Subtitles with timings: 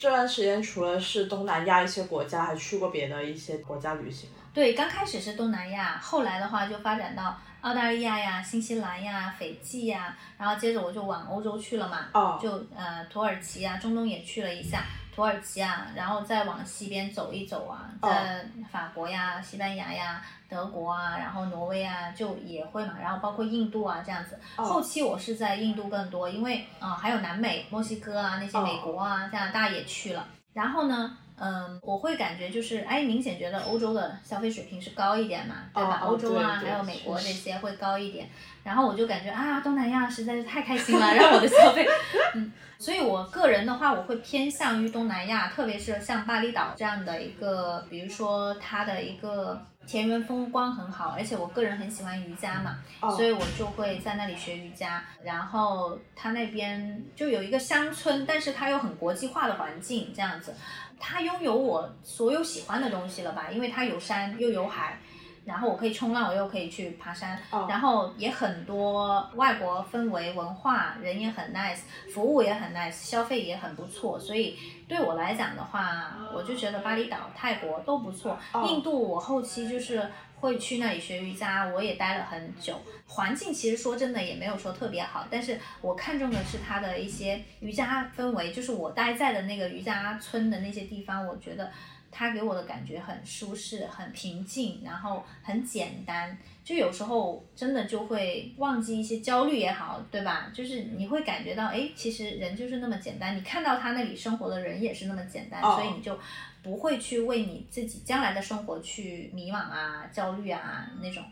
[0.00, 4.36] 这段时间除了是东南亚一些国家，还去过别的一些国家旅行吗？
[4.52, 14.82] 对，刚开始是东南亚，后来的话就发展到澳大利亚呀、新西兰呀、斐济呀，然后接着我就往欧洲去了嘛，哦就呃土耳其啊，中东也去了一下。
[15.18, 24.38] 土耳其啊，然后再往西边走一走啊，哦在法国呀、西班牙呀、德国啊，然后挪威啊，就也会嘛，然后包括印度啊这样子。
[24.54, 30.24] 哦后期我是在印度更多，因为啊、呃还有南美、墨西哥啊那些哦美国啊、加拿大也去了。
[30.52, 35.98] 然后呢，嗯，我会感觉就是，哎，明显觉得欧洲的消费水平是高一点嘛，对吧？
[36.04, 38.28] 欧洲啊，还有美国这些会高一点。
[38.62, 41.84] 然后我就感觉啊，东南亚实在是太开心了， 让我的消费，
[42.36, 55.02] 嗯，所以我个人的话，我会偏向于东南亚，特别是像巴厘岛这样的一个，比如说它的一个田园风光很好，而且我个人很喜欢瑜伽嘛，哦所以我就会在那里学瑜伽。
[55.24, 60.54] 然后它那边就有一个乡村，但是它又很国际化的环境，这样子，
[61.00, 63.48] 它拥有我所有喜欢的东西了吧？
[63.50, 65.00] 因为它有山又有海。
[65.48, 71.78] 然后我可以冲浪，我又可以去爬山，哦然后也很多外国氛围、文化，人也很 nice，
[72.12, 78.38] 服务也很 nice，消费也很不错，所以对我来讲的话，我就觉得巴厘岛、泰国都不错。
[78.52, 80.06] 哦印度我后期就是
[80.40, 82.78] 会去那里学瑜伽，我也待了很久。
[83.06, 91.70] 环境其实说真的也没有说特别好，但是我看中的是它的一些瑜伽氛围，就是我待在的那个瑜伽村的那些地方，我觉得。
[92.10, 96.36] 它给我的感觉很舒适、很平静，然后很简单。
[96.64, 100.50] 就有时候真的就会忘记一些焦虑也好，对吧？
[100.52, 103.36] 就是你会感觉到，哎，其实人就是那么简单。
[103.36, 106.18] 你看到他那里生活的人也是那么简单，哦所以你就
[106.62, 111.24] 不会去为你自己将来的生活去迷茫啊、焦虑啊那种。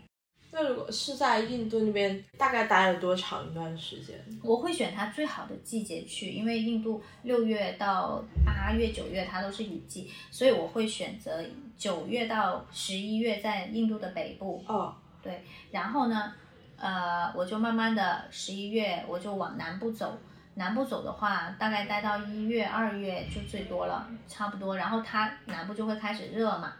[0.51, 4.15] 那如果是在印度那边，大概待了多长一段时间？
[4.41, 11.43] 我会选它最好的季节去，因为印度六月到八月、九月它都是雨季，所以我会选择
[11.77, 14.63] 九月到十一月在印度的北部。
[14.67, 16.33] 哦，对，然后呢，
[16.77, 20.17] 呃，我就慢慢的十一月我就往南部走，
[20.55, 24.77] 南部走的话，大概待到一月、二月就最多了，差不多。
[24.77, 26.73] 然后它南部就会开始热嘛，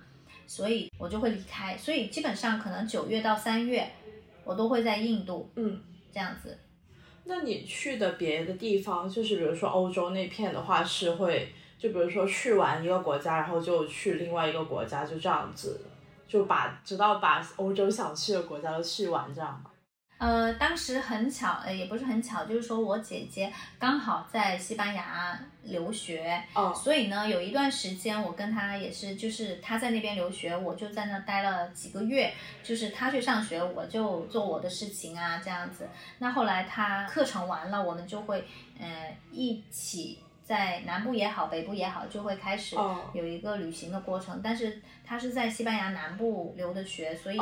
[0.48, 1.78] 所以我就会离开。
[1.78, 3.88] 所以基本上可能九月到三月，
[4.44, 5.80] 我都会在印度嗯，
[6.12, 6.58] 这样子。
[7.26, 15.82] 那你去的别的地方，就是比如说欧洲那片的话，是会就比如说去完一个国家，然后就去另外一个国家，就这样子，
[16.26, 19.72] 就把直到把欧洲想去的国家都去完，这样吗？
[20.20, 32.34] 呃，当时很巧，呃，也不是很巧，就是说我姐姐刚好在西班牙留学，哦所以呢，有一段时间我跟他也是，就是他在那边留学，我就在那待了几个月，
[32.64, 35.88] 就是他去上学，我就做我的事情啊，这样子。
[36.20, 38.44] 那后来他课程完了，我们就会
[38.80, 44.42] 呃一起在南部也好，北部也好，就会开始哦有一个旅行的过程。
[44.44, 47.38] 但是他是在西班牙南部留的学，所以。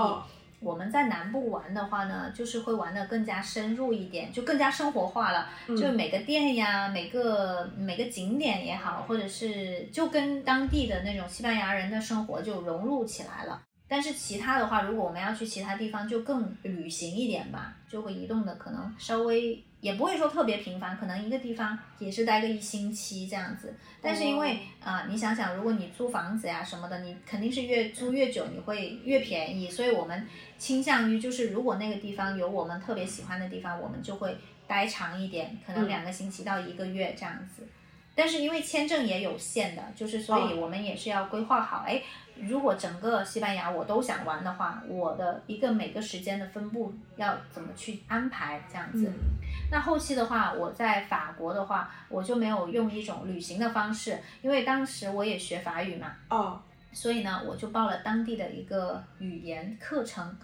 [0.60, 5.50] 哦我们在南部玩的话呢，就是会玩的更加深入一点，就更加生活化了。
[5.68, 13.62] 嗯就每个店呀，每个每个景点也好，或者是就跟当地的那种西班牙人的生活就融入起来了。
[13.88, 23.74] 但是其他的话，如果我们要去其他地方，就更旅行一点吧，就会移动的可能稍微也不会说特别频繁，可能一个地方也是待个一星期这样子。
[24.02, 29.70] 但是因为啊、你想想，如果你租房子呀什么的，你肯定是越租越久，你会越便宜。
[29.70, 37.66] 所以我们倾向于就是，如果那个地方有我们特别喜欢的地方，我们就会待长一点，可能嗯两个星期到一个月这样子。
[38.14, 42.02] 但是因为签证也有限的，就是所以哦我们也是要规划好，哎，
[42.42, 49.06] 如果整个西班牙我都想玩的话，我的一个每个时间的分布要怎么去安排这样子。
[49.08, 49.36] 嗯
[49.72, 56.62] 那后期的话，我在法国的话，我就没有用一种旅行的方式，因为当时我也学法语嘛，哦
[56.94, 60.38] 所以呢，我就报了当地的一个语言课程。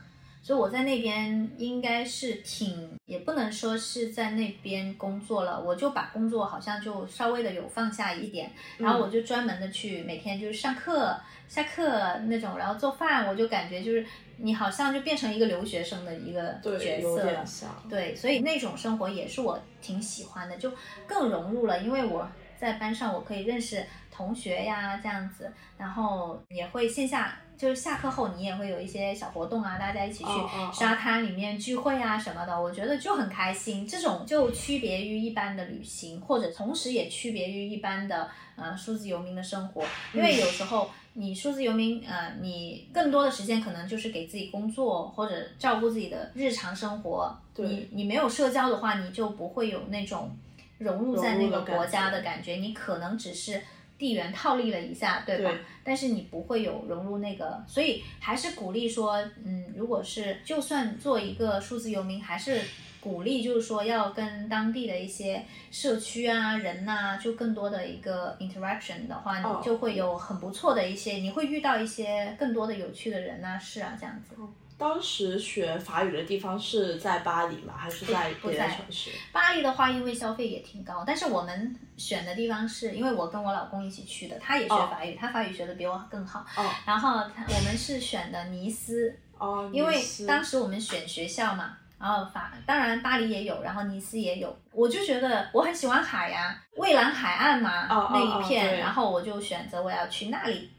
[0.43, 11.15] 所以我在那边应该是挺，也不能说是在那边工作了，我就把工作好像就稍微的有放下一点，然后我就专门的去每天就是上课、
[11.51, 14.05] 下课那种，然后做饭，我就感觉就是
[14.37, 17.67] 你好像就变成一个留学生的一个，角有色。
[17.89, 20.71] 对，所以那种生活也是我挺喜欢的，就
[21.05, 22.25] 更融入了，因为我
[22.57, 30.29] 在班上我可以认识同学呀，这样子，然后也会线下，就是下课后你也会有一些小活动啊，大家一起去
[30.71, 33.85] 沙滩里面聚会啊什么的，我觉得就很开心。
[33.85, 39.83] 这种就区别于一般的旅行，或者同时也区别于一般的呃数字游民的生活，
[40.13, 40.89] 因为有时候。
[41.13, 47.37] 你数字游民，呃，你更多的时间可能就是给自己工作或者照顾自己的日常生活。
[47.53, 50.31] 对你你没有社交的话，你就不会有那种
[50.77, 53.61] 融入在那个国家觉的感觉，你可能只是
[53.97, 55.49] 地缘套利了一下，对吧？
[55.51, 62.61] 对但是你不会有融入那个，所以还是鼓励说，嗯，如果是就算做一个数字游民，还是
[63.01, 74.35] 鼓励就是说要跟当地的一些社区啊人呐、就更多的一个 interaction 的话，哦你就会有很不错的一些，你会遇到一些更多的有趣的人呐、事啊这样子。
[74.77, 77.75] 当时学法语的地方是在巴黎吗？
[77.77, 79.11] 还是在别的城市？
[79.31, 86.39] 巴黎的话，因为消费也挺高，但是我们选的地方是因为我跟我老公一起去的，他也学哦法语，他法语学的比我更好。
[86.57, 100.71] 哦然后我们是选的尼斯，哦，因为当时我们选学校嘛，然后法当然巴黎也有，然后尼斯也有，我就觉得我很喜欢海呀、蔚蓝海岸嘛、那一片，然后我就选择我要去那里。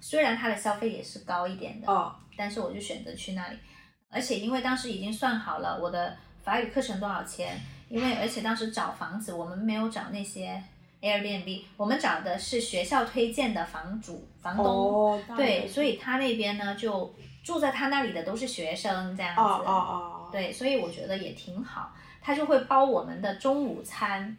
[0.00, 3.56] 虽然它的消费也是高一点的，哦但是我就选择去那里，
[4.08, 10.62] 而且因为当时已经算好了我的法语课程多少钱，因为而且当时找房子我们没有找那些
[11.00, 17.14] Airbnb，我们找的是学校推荐的房主房东，哦，对，所以他那边呢就
[17.44, 24.36] 住在他那里的都是学生这样子，哦哦哦，对，所以我觉得也挺好，他就会包我们的中午餐。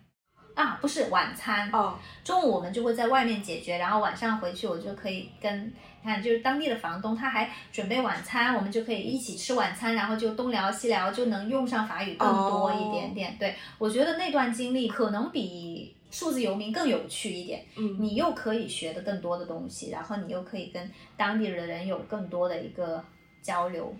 [0.56, 5.74] 啊，不是晚餐，哦中午我们就会在外面解决，然后晚上回去我就可以跟
[6.04, 13.36] 看就是当地的房东，他还准备晚餐，我们就可以一起吃晚餐，然后就东聊西聊，就能用上法语更多一点点。
[13.40, 23.04] 对我觉得那段经历可能比数字游民更有趣一点，嗯你又可以学的更多的东西，然后你又可以跟当地的人有更多的一个
[23.42, 23.92] 交流。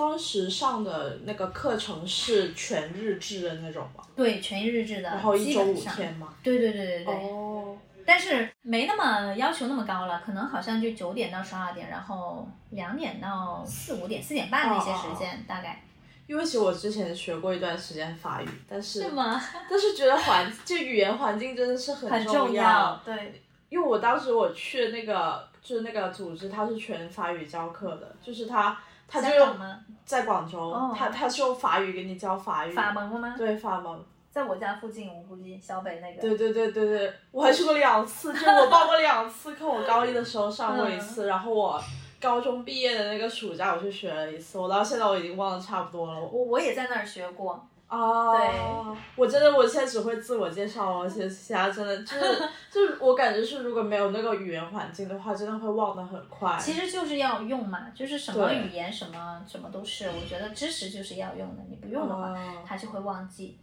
[0.00, 4.02] 当时上的那个课程是全日制的那种吗？
[4.16, 6.34] 对，全日制的，然后一周五天吗？
[6.42, 7.14] 对对对对对。
[7.14, 7.76] 哦，
[8.06, 15.82] 但是没那么要求那么高了，可能好像就九点到十二点，然后两点到四五点、四点半那些时间，大概
[16.26, 19.38] 因为其实我之前学过一段时间法语，但是是吗？
[19.68, 28.78] 但是觉得环就语言环境真的是很很重重要，对，因为我当时我去的那个就是那个组织，它是全法语教课的，就是它
[29.10, 29.28] 它就？
[30.06, 33.34] 在广州，哦它它是用法语给你教法语，法蒙了吗？
[33.38, 36.20] 对法蒙，在我家附近，我估计小北那个。
[36.20, 41.80] 对对对对对，我还去过两次，就我报过两次课，我高一的时候上过一嗯次，然后我
[42.20, 46.18] 高中毕业的那个暑假我去学了一次，我到现在我已经忘得差不多了。
[46.20, 56.56] 我我也在那儿学过，哦，对，我真的我现在只会自我介绍，而且其他真的就是就是我感觉是如果没有那个语言环境的话，真的会忘得很快。
[56.58, 63.58] 其实就是要用嘛，就是什么语言什么什么都是，我觉得知识就是要用的，你不用的话，哦他就会忘记。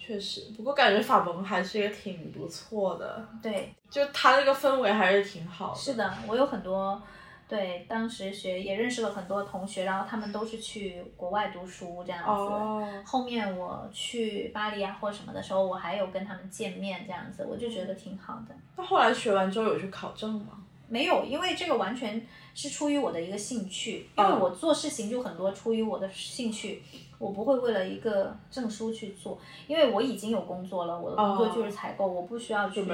[0.00, 5.78] 确实，不过感觉法蒙还是一个挺不错的，对，就它那个氛围还是挺好的。
[5.78, 7.02] 是的，我有很多，
[7.48, 12.30] 对，当时学也认识了很多同学，然后他们都是去国外读书这样子。
[12.30, 18.54] 哦，后面我去巴黎啊或什么的时候，我还有跟他们见面这样子，我就觉得挺好的。
[18.76, 20.62] 那后来学完之后有去考证吗？
[20.88, 26.82] 没有，因为这个完全是出于我的一个兴趣，因为嗯我做事情就很多出于我的兴趣，
[27.18, 32.86] 我不会为了一个证书去做，因为我已经有工作了，我的工作就是采购，我不需要去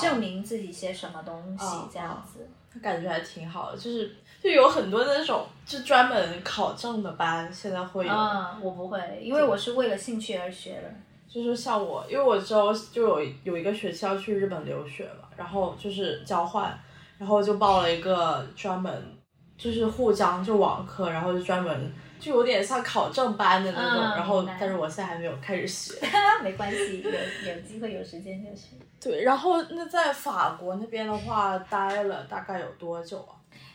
[0.00, 2.48] 证明自己些什么东西哦这样子。
[2.78, 8.12] 感觉还挺好的，就是就有很多那种就专门考证的班，现在会有。
[8.12, 10.94] 啊、我不会，因为我是为了兴趣而学的。
[11.28, 16.76] 就是像我，因为我之后就有有一个学期要去日本留学嘛，然后就是交换，
[17.18, 19.16] 然后就报了一个专门
[19.56, 25.94] 就是沪江就网课，然后就专门就有点像考证班的那种，嗯然后但是我现在还没有开始学。
[26.44, 28.76] 没关系，有有机会有时间就学。
[29.00, 33.32] 对，然后那在法国那边的话，待了大概有多久啊？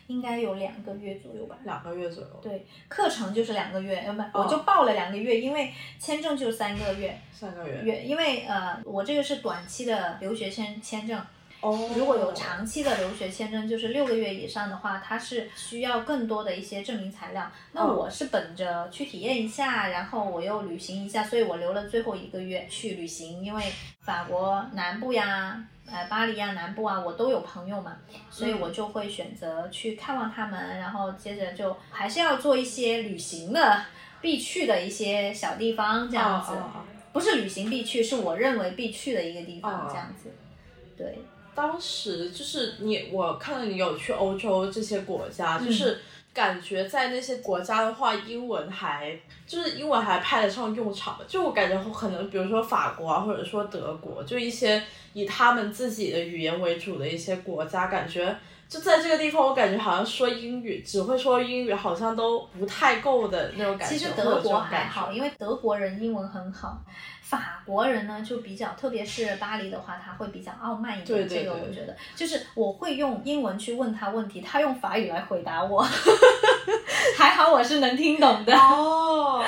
[0.08, 1.58] 应该有两个月左右吧。
[1.64, 2.40] 两个月左右。
[2.40, 7.20] 对，课程就是两个月，呃不，哦我就报了两个月，因为签证就三个月。
[7.32, 7.82] 三个月。
[7.82, 11.20] 月，因为呃，我这个是短期的留学签签证，
[11.70, 11.90] 哦。
[11.96, 17.52] 如果有长期的留学签证，就是六个月以上的话，它是需要更多的一些证明材料。
[17.72, 23.64] 那哦我是本着去体验一下，然后我又旅行一下，所以我留了最后一个月去旅行，因为
[24.02, 25.66] 法国南部呀。
[25.88, 27.96] 呃，巴黎呀、南部啊，我都有朋友嘛，
[28.32, 33.86] 所以我就会选择去看望他们，然后接着就还是要做一些旅行的
[34.20, 36.54] 必去的一些小地方，这样子。
[37.14, 40.32] 不是旅行必去，是我认为必去的一个地方，哦这样子。
[40.98, 41.20] 对，
[41.56, 45.98] 当时就是你，我看到你有去欧洲这些国家，嗯就是
[46.34, 51.18] 感觉在那些国家的话，英文还就是英文还派得上用场。
[51.28, 54.84] 就我感觉可能，比如说法国啊，或者说德国，就一些
[55.14, 58.36] 以他们自己的语言为主的一些国家，感觉
[58.68, 63.96] 就在这个地方，我感觉好像说英语，只会说英语，好像都不太够的那种感觉。
[63.96, 66.82] 其实德国还好，因为德国人英文很好。
[67.22, 71.28] 法国人呢就比较，特别是巴黎的话，他会比较傲慢一点。
[71.28, 75.82] 这个我觉得，就是我会用英文去问他问题，他用法语来回答我。
[77.18, 78.56] 还好我是能听懂的。
[78.56, 79.44] 哦。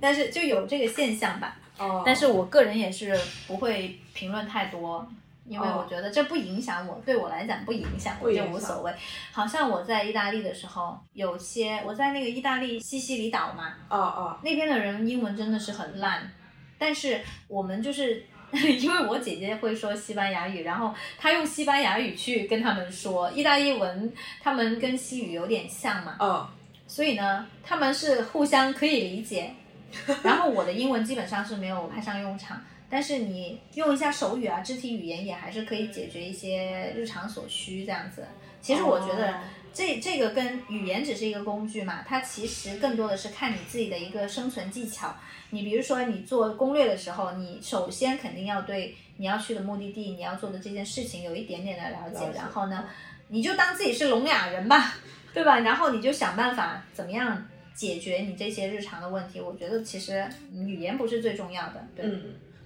[0.00, 1.56] 但是就有这个现象吧。
[1.78, 2.02] 哦。
[2.04, 5.06] 但是我个人也是不会评论太多。
[5.46, 8.92] 因为我觉得这不影响我，对我来讲不影响，我就无所谓。
[9.30, 16.30] 好像我在意大利的时候，有些我在那个意大利西西里岛嘛，哦哦，那边的人英文真的是很烂，
[16.78, 24.10] 但是我们就是 因为我姐姐会说西班牙语，然后她用西班牙语去跟他们说意大利文，
[24.40, 26.48] 他们跟西语有点像嘛，嗯，
[26.86, 29.52] 所以呢，他们是互相可以理解，
[30.24, 32.58] 然后我的英文基本上是没有派上用场。
[32.94, 38.24] 但是你用一下手语啊，肢体语言也还是可以解决一些日常所需这样子。
[38.62, 39.40] 其实我觉得
[39.72, 45.12] 这这个跟语言只是一个工具嘛，它其实更多的是看你自己的一个生存技巧。
[45.50, 52.84] 你比如说你做攻略的时候，你首先肯定要对你要去的目的地、你要做的这件事情有一点点的了解，然后呢，
[53.26, 54.94] 你就当自己是聋哑人吧，
[55.32, 55.58] 对吧？
[55.58, 59.40] 然后你就想办法怎么样解决你这些日常的问题。
[59.40, 62.06] 我觉得其实语言不是最重要的，对。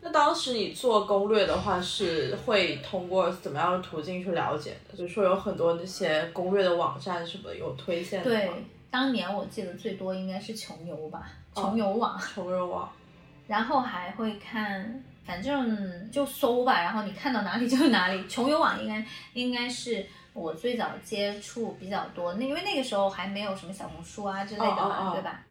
[0.01, 4.97] 那当时你做攻略的话，是会通过怎么样的途径去了解的？
[4.97, 8.37] 就是说有很多那些攻略的网站什么有推荐的吗？
[8.37, 12.19] 对，当年我记得最多应该是穷游吧，穷游网。
[12.21, 12.89] 穷游网。
[13.49, 18.29] 然后还会看，反正就搜吧，然后你看到哪里就是哪里。
[18.29, 25.43] 穷游网应该应该是我最早接触比较多，那因为那个时候还没有什么小红书啊之类的嘛，对吧？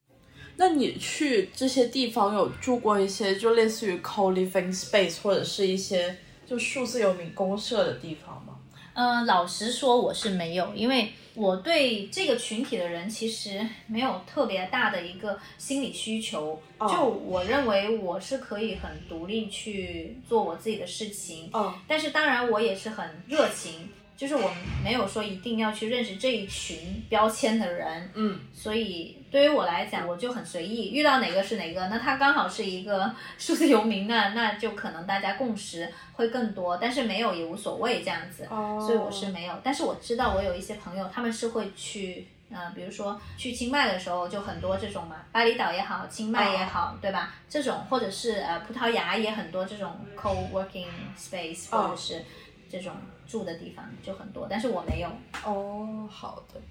[0.57, 8.55] 那你去这些地方有住过一些就类似于 co-living space 或者是一些就数字游民公社的地方吗？
[8.93, 16.59] 嗯，老实说我是没有，因为我对这个群体的人其实没有特别大的一个心理需求。
[16.79, 21.49] 就我认为我是可以很独立去做我自己的事情。
[21.53, 23.87] 嗯，但是当然我也是很热情。
[24.17, 24.51] 就是我
[24.83, 26.75] 没有说一定要去认识这一群
[27.07, 31.87] 标签的人，嗯，所以对于我来讲，我就很随意，遇到哪个是哪个。
[31.89, 38.47] 那他刚好是一个 数字游民那，那就可能大家共识会更多，但是没有也无所谓这样子。
[38.49, 47.33] 哦，所以我是没有，但是我知道我有一些朋友，他们是会去，呃，比如说去清迈的时候就很多这种嘛，巴厘岛也好，清迈也好，对吧？
[47.49, 52.23] 这种或者是呃葡萄牙也很多这种 co-working space，或者是
[52.69, 52.93] 这种。
[53.29, 55.09] 住的地方就很多，但是我没有。
[55.43, 56.61] 哦，好的。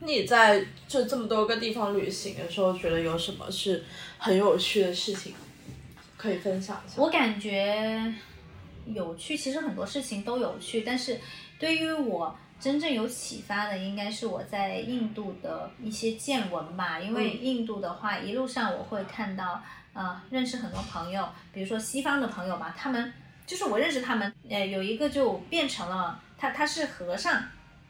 [0.00, 3.84] 你在这这么多个地方旅行的时候，觉得有什么是
[4.18, 5.34] 很有趣的事情
[6.16, 6.94] 可以分享一下？
[6.96, 8.14] 我感觉
[8.86, 11.18] 有趣，其实很多事情都有趣，但是
[11.58, 17.00] 对于我真正有启发的，应该是我在印度的一些见闻吧。
[17.00, 19.62] 因为印度的话，一路上我会看到，
[19.92, 23.12] 呃，认识很多朋友，比如说西方的朋友吧，他们。
[23.46, 27.40] 就是我认识他们，呃，有一个就变成了他，他是和尚，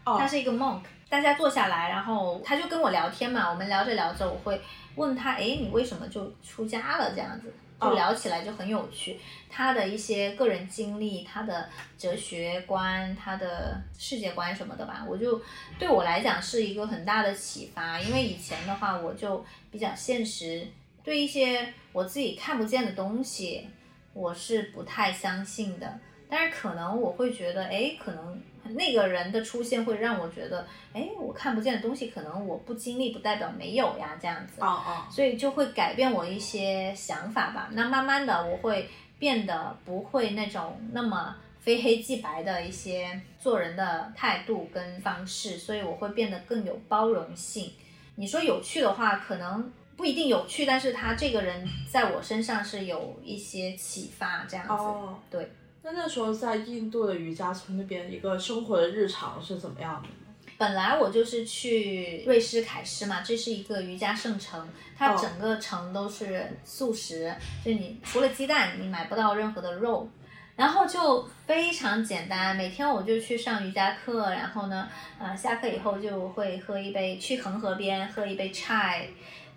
[0.04, 0.82] 他是一个 monk。
[1.08, 4.60] 大家坐下来，然后他就跟我聊天嘛，我们聊着聊着，我会
[4.94, 7.12] 问他，哎，你为什么就出家了？
[7.14, 15.40] 这样子就聊起来就很有趣，他的一些个人经历，他的哲学观，他的世界观什么的吧，我就
[15.78, 20.66] 对我来讲是一个很大的启发，因为以前的话我就比较现实，
[21.04, 23.68] 对一些我自己看不见的东西。
[24.12, 28.40] 我是不太相信的，但是可能我会觉得，哎，可能
[28.75, 34.61] 那个人的出现会让我觉得，哎，我看不见的东西，可能我不经历不代表没有呀，这样子。
[34.61, 35.06] 哦哦。
[35.11, 37.68] 所以就会改变我一些想法吧。
[37.73, 47.73] 那慢慢的，我会变得不会那种那么非黑即白的一些做人的态度跟方式，所以我会变得更有包容性。
[48.14, 49.73] 你说有趣的话，可能。
[49.96, 54.73] 不一定有趣，但是他这个人在我身上是有一些启发，这样子。
[54.75, 55.50] 哦，对。
[55.87, 60.09] 那那时候在印度的瑜伽村那边，一个生活的日常是怎么样的？
[60.59, 67.33] 本来我就是去瑞士凯诗嘛，这是一个瑜伽圣城，它整个城都是素食，
[67.64, 70.09] 就你除了鸡蛋，你买不到任何的肉，
[70.57, 72.57] 然后就非常简单。
[72.57, 74.88] 每天我就去上瑜伽课，然后呢，
[75.21, 79.05] 呃，下课以后就会喝一杯，去恒河边喝一杯 chai。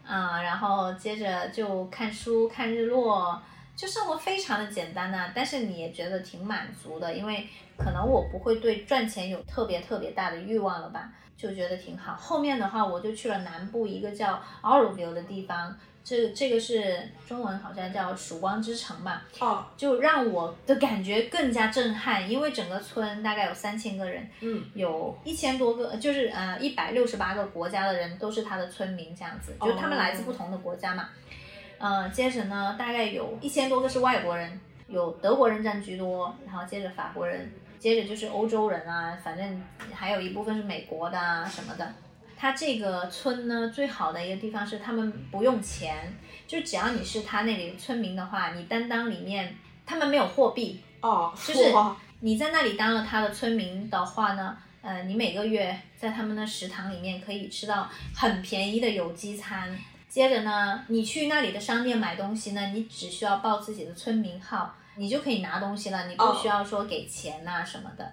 [0.05, 3.39] 啊，然后接着就看书、看日落，
[3.79, 5.31] 就生活非常的简单呐。
[5.33, 11.09] 但是你也觉得挺满足的，因为可能我不会对赚钱有特别特别大的欲望了吧。
[11.37, 12.13] 就觉得挺好。
[12.17, 31.07] 后面的话，我就去了南部一个叫 Oroville 的地方，这这个是中文好像叫曙光之城吧，哦，就让我的感觉更加震撼，因为整个村大概有三千个人，嗯，有一千多个，就是呃一百六十八个国家的人都是他的村民，这样子，就他们来自不同的国家嘛。
[31.79, 34.59] 呃，接着呢，大概有一千多个是外国人，
[34.89, 41.93] 有德国人占居多，然后接着法国人，接着就是欧洲人啊，反正还有一部分是美国的啊什么的。
[42.37, 46.13] 他这个村呢，最好的一个地方是他们不用钱，
[46.45, 49.55] 就只要你是他那里的村民的话，你担当里面
[49.85, 51.73] 他们没有货币，哦，就是
[52.19, 59.77] 你在那里当了他的村民的话呢，呃，你每个月在他们的食堂里面可以吃到很便宜的有机餐。
[60.09, 68.11] 接着呢，你去那里的商店买东西呢，你只需要报自己的村民号，你就可以拿东西了，你不哦需要说给钱呐、什么的。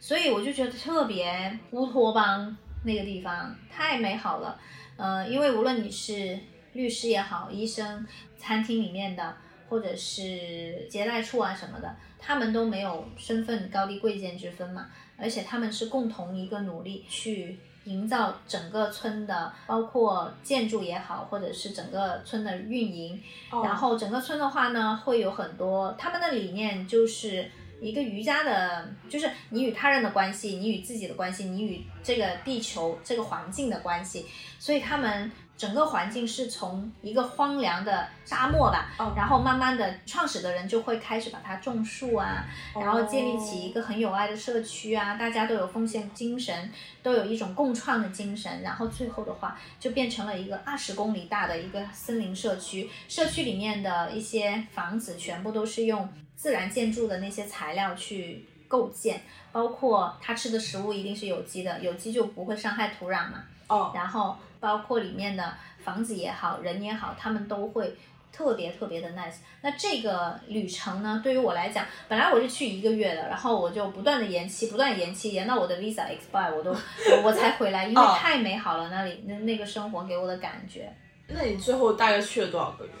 [0.00, 4.58] 所以我就觉得特别乌托邦那个地方太美好了。
[4.96, 6.38] 呃，因为无论你是
[6.72, 8.06] 律师也好，医生，
[8.38, 9.36] 餐厅里面的，
[9.68, 23.20] 或者是接待处啊什么的，他们都没有身份高低贵贱之分嘛，而且他们是共同一个努力去营造整个村的，包括建筑也好，或者是整个村的运营。
[23.50, 27.50] 哦然后整个村的话呢，会有很多他们的理念就是。
[27.80, 34.24] 一个瑜伽的，就是你与他人的关系，你与自己的关系，你与这个地球、这个环境的关系，
[34.58, 35.30] 所以他们
[35.64, 39.14] 整个环境是从一个荒凉的沙漠吧，哦。
[39.16, 42.44] 然后慢慢的创始的人就会开始把它种树啊，
[42.74, 46.70] 然后建立起一个很有爱的社区啊，大家都有奉献精神，
[47.02, 56.06] 都有一种共创的精神，然后最后的话就变成了一个二十公里大的一个森林社区，社区里面的一些房子全部都是用
[56.36, 63.44] 自然建筑的那些材料去构建，包括他吃的食物一定是有机的，有机就不会伤害土壤嘛。
[63.68, 63.92] 哦。
[63.94, 65.52] 然后包括里面的
[65.84, 67.94] 房子也好，人也好，他们都会
[68.32, 69.34] 特别特别的 nice。
[69.60, 80.90] 那这个旅程呢，对于我来讲，本来我是去一个月的，然后我就不断的延期，不断延期，延到我的 visa expire，我都我 我才回来，因为哦太美好了，那里那那个生活给我的感觉。
[81.28, 82.92] 那你最后大概去了多少个月？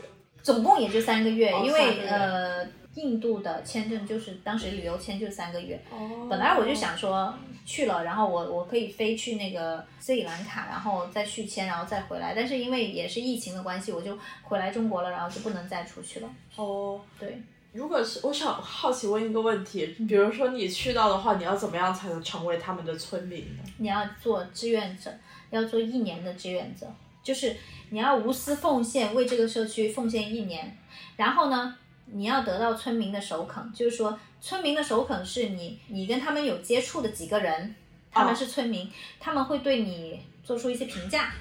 [0.42, 5.80] 总共也就三个月，哦因为呃，印度的签证就是当时旅游签就三个月。
[5.90, 7.34] 哦本来我就想说
[7.66, 12.34] 去了，然后我我可以飞去那个斯里兰卡，然后再续签，然后再回来。
[12.34, 16.28] 但是因为也是疫情的关系，我就回来中国了，然后就不能再出去了。
[16.56, 17.40] 哦，对，
[17.72, 23.62] 如果是我想好奇问一个问题，比如说你去到的话，你要怎么样才能成为他们的村民呢？
[23.78, 25.10] 你要做志愿者，
[25.50, 26.86] 要做一年的志愿者，
[27.22, 27.56] 就是
[27.90, 30.76] 你要无私奉献，为这个社区奉献一年。
[31.16, 37.74] 然后呢，你要得到村民的首肯，就是说村民的首肯是你你跟他们有接触的几个人，
[38.10, 41.32] 他们是村民，他们会对你做出一些评价，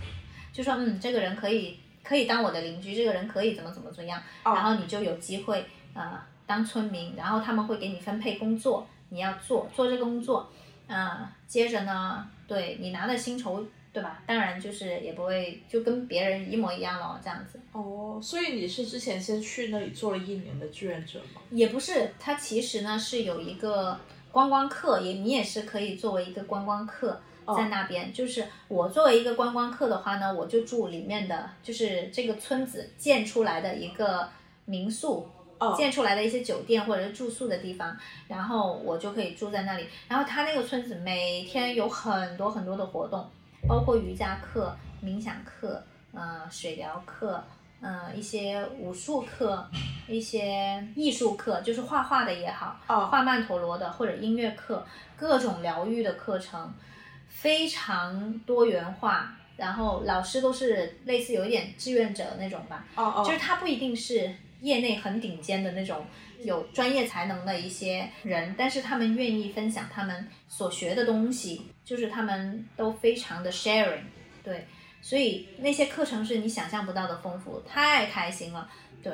[0.51, 10.51] 就说嗯，这个人可以可以当我的邻居，这个人可以怎么怎么怎么样，哦然后你就有机会呃当村民，然后他们会给你分配工作，你要做做这个工作，
[10.87, 13.65] 呃，接着呢，对你拿的薪酬。
[13.93, 14.23] 对吧？
[14.25, 17.59] 当然就是也不会就跟别人一模一样咯，这样子。
[17.71, 21.41] 哦，所以你是之前先去那里做了一年的志愿者吗？
[21.51, 23.95] 也不是，它其实呢是有一个
[24.31, 27.21] 观光客，也你也是可以作为一个观光客
[27.55, 28.11] 在那边。
[28.11, 34.27] 就是我作为一个观光客的话呢，我就住里面的，就是这个村子建出来的一个
[34.65, 35.27] 民宿。
[35.59, 37.95] 哦建出来的一些酒店或者是住宿的地方，
[38.27, 39.85] 然后我就可以住在那里。
[40.09, 43.25] 然后他那个村子每天有很多很多的活动，
[43.67, 47.43] 包括瑜伽课、冥想课、呃水疗课、
[47.81, 49.69] 呃一些武术课、
[50.07, 56.73] 一些艺术课，就是画画的也好，哦画曼陀罗的或者音乐课，各种疗愈的课程，
[57.27, 59.37] 非常多元化。
[59.55, 66.03] 然后老师都是类似有一点志愿者那种吧，哦哦，就是他不一定是业内很顶尖的那种
[66.41, 74.03] 有专业才能的一些人，但是他们愿意分享他们所学的东西，就是他们都非常的 sharing，
[74.43, 74.65] 对，
[75.01, 78.69] 所以那些课程是你想象不到的丰富，太开心了，
[79.01, 79.11] 对，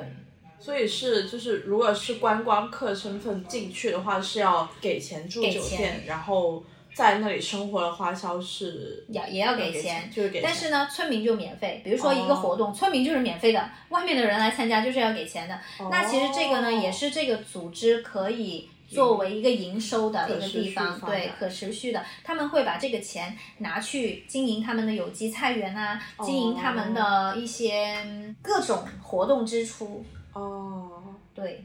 [0.58, 6.62] 所以是就是如果是观光客身份进去的话，是要给钱住酒店，然后
[6.94, 10.10] 在那里生活的花销是要也要给给钱。
[10.14, 10.42] 就是给钱。
[10.44, 15.58] 但是呢，村民就免费，比如说一个活动，村民就是免费的，外面的人来参加就是要给钱的。
[15.90, 31.02] 那其实这个呢，哦也是这个组织可以作为一个营收的一个地方，对可持续的，他们会把这个钱拿去经营他们的有机菜园啊，经营他们的一些嗯各种活动支出，哦。
[31.32, 31.64] 对，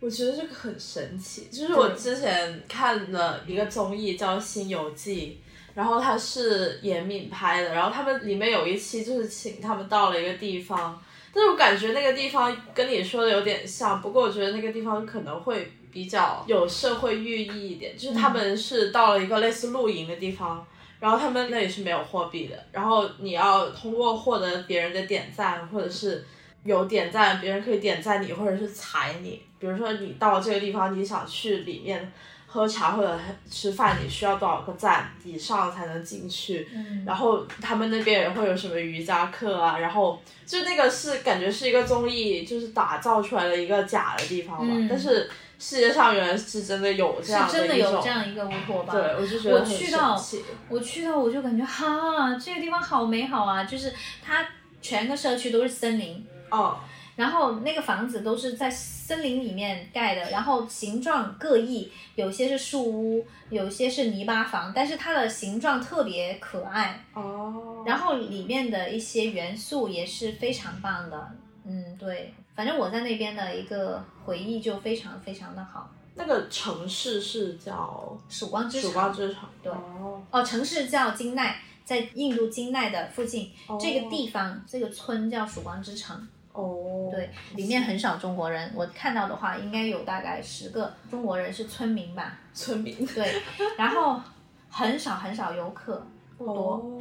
[0.00, 5.38] 我觉得这个很神奇，就是我之前看了一个综艺叫《新游记》，
[5.74, 11.02] 然后它是严敏拍的，然后他们里面有一期就是请他们到了一个地方，
[11.34, 20.66] 但是我感觉那个地方跟你说的有点像，不过我觉得那个地方可能会比较有社会寓意一点，就是他们是到了一个类似露营的地方。
[20.98, 26.24] 然后他们那里是没有货币的，然后你要通过获得别人的点赞，或者是
[26.62, 29.42] 有点赞，别人可以点赞你，或者是踩你。
[29.58, 32.12] 比如说你到这个地方，你想去里面
[32.46, 33.18] 喝茶或者
[33.50, 36.68] 吃饭，你需要多少个赞以上才能进去。
[36.72, 44.72] 嗯然后他们那边也会有什么瑜伽课啊，然后就那个是感觉是一个综艺，就是打造出来的一个假的地方嘛。
[44.72, 45.28] 嗯但是
[45.62, 48.96] 世界上原来是真的有这样是真的有这样一个乌托邦。
[48.96, 50.20] 对，我就觉得我很去到
[50.68, 53.62] 我去到我就感觉哈，这个地方好美好啊！
[53.62, 54.44] 就是它
[54.80, 56.80] 全个社区都是森林，哦。
[57.14, 71.30] 然后那个房子都是在森林里面盖的，然后形状各异，有些是树屋，有些是泥巴房，但是它的形状特别可爱，哦，然后里面的一些元素也是非常棒的。
[71.64, 75.90] 嗯，对，反正我在那边的一个回忆就非常非常的好。
[76.14, 86.28] 那个城市是叫曙光之城曙，光之城，对哦，哦，城市叫金奈，在印度金奈的附近，哦这个地方这个村叫曙光之城。
[86.52, 92.38] 哦，对，里面很少中国人，我看到的话应该有大概十个中国人是村民吧。
[92.52, 93.40] 村民对，
[93.78, 94.20] 然后
[94.68, 96.74] 很少很少游客，不多。
[96.74, 97.00] 哦，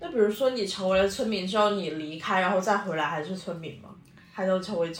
[0.00, 3.90] 那比如说你成为了村民之后，你离开然后再回来还是村民吗？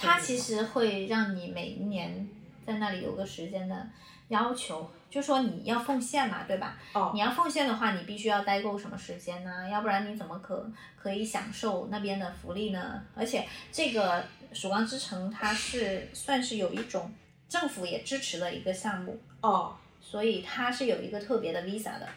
[0.07, 2.27] 它其实会让你每一年
[2.66, 3.87] 在那里有个时间的
[4.29, 6.79] 要求，就说你要奉献嘛，对吧？
[6.94, 9.68] 哦你要奉献的话，你必须要待够什么时间呢？
[9.68, 13.03] 要不然你怎么可可以享受那边的福利呢？
[13.14, 17.12] 而且这个曙光之城它是算是有一种
[17.49, 22.09] 政府也支持的一个项目，哦所以它是有一个特别的 visa 的，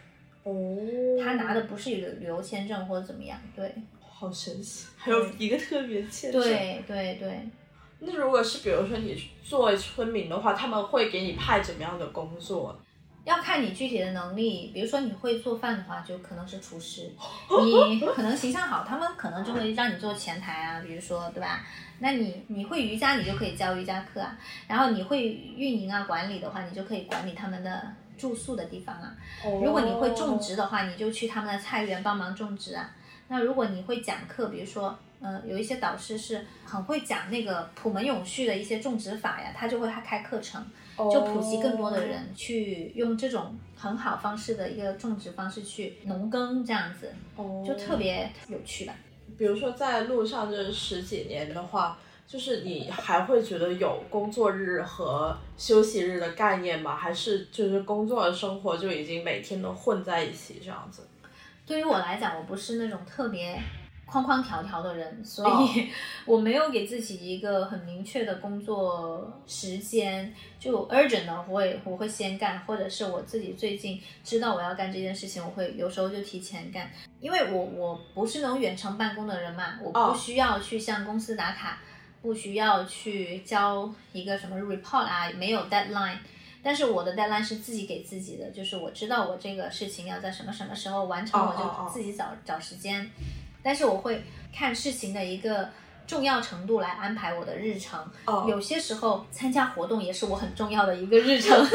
[0.44, 0.54] 哦，
[1.24, 3.74] 他拿的不是旅旅游签证或者怎么样，对
[4.20, 6.42] 好神奇，还有一个特别签证。
[6.42, 7.50] 对对对，
[8.00, 12.78] 那如果是比如说你作为村民的话，他们会给你派怎么样的工作？
[13.24, 17.04] 要看你具体的能力，比如说你会做饭的话，就可能是厨师；
[17.90, 21.66] 你可能形象好，他们可能就会让你做前台啊，比如说对吧？
[22.00, 24.38] 那你你会瑜伽，你就可以教瑜伽课啊。
[24.68, 29.16] 然后你会运营啊管理的话，你就可以管理他们的住宿的地方啊。
[29.64, 32.90] 如果你会种植的话，你就去他们的菜园帮忙种植啊。
[33.30, 40.66] 那如果你会讲课，比如说，呃，有一些导师是很会讲那个普门永续的一些种植法呀，他就会开课程，
[40.98, 48.96] 哦，就普及更多的人去用这种很好方式的一个种植方式去农耕，这样子哦，就特别有趣吧。
[49.38, 56.96] 比如说在路上这十几年的话，就是你还会觉得有工作日和休息日的概念吗？
[56.96, 61.04] 还是就是工作和生活就已经每天都混在一起这样子？
[61.70, 63.62] 对于我来讲，我不是那种特别
[64.08, 65.88] 框框条条的人，所哦以
[66.26, 70.34] 我没有给自己一个很明确的工作时间。
[70.60, 81.78] 就 urgent 的，我会我会先干，或者是我自己最近知道我要干这件事情，我会有时候就提前干，因为我我不是那种远程办公的人嘛，我哦不需要去向公司打卡，
[82.24, 86.18] 不需要去交一个什么 report 啊，没有 deadline。
[86.62, 93.10] 但是我的 deadline 是自己给自己的，就是我知道我这个事情要在什么什么时候完成，我就自己找找时间。
[93.62, 95.70] 但是我会看事情的一个
[96.08, 98.00] 重要程度来安排我的日程。
[98.26, 101.66] 哦有些时候参加活动也是我很重要的一个日程，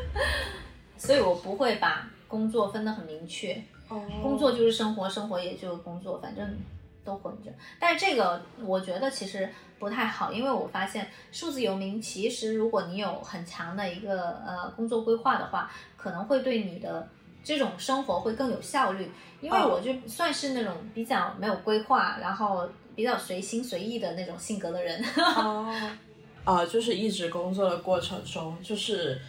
[0.96, 3.54] 所以我不会把工作分得很明确。
[3.88, 6.58] 哦工作就是生活，生活也就是工作，反正
[7.04, 7.50] 都混着。
[7.78, 9.48] 但是这个我觉得其实
[9.78, 17.06] 不太好，因为我发现数字游民其实如果你有很强的一个呃工作规划的话，可能会对你的
[17.44, 19.10] 这种生活会更有效率。
[19.42, 25.04] 因为哦我就算是那种比较没有规划，然后比较随心随意的那种性格的人。
[25.16, 25.70] 哦，
[26.44, 29.20] 啊，就是一直工作的过程中，就是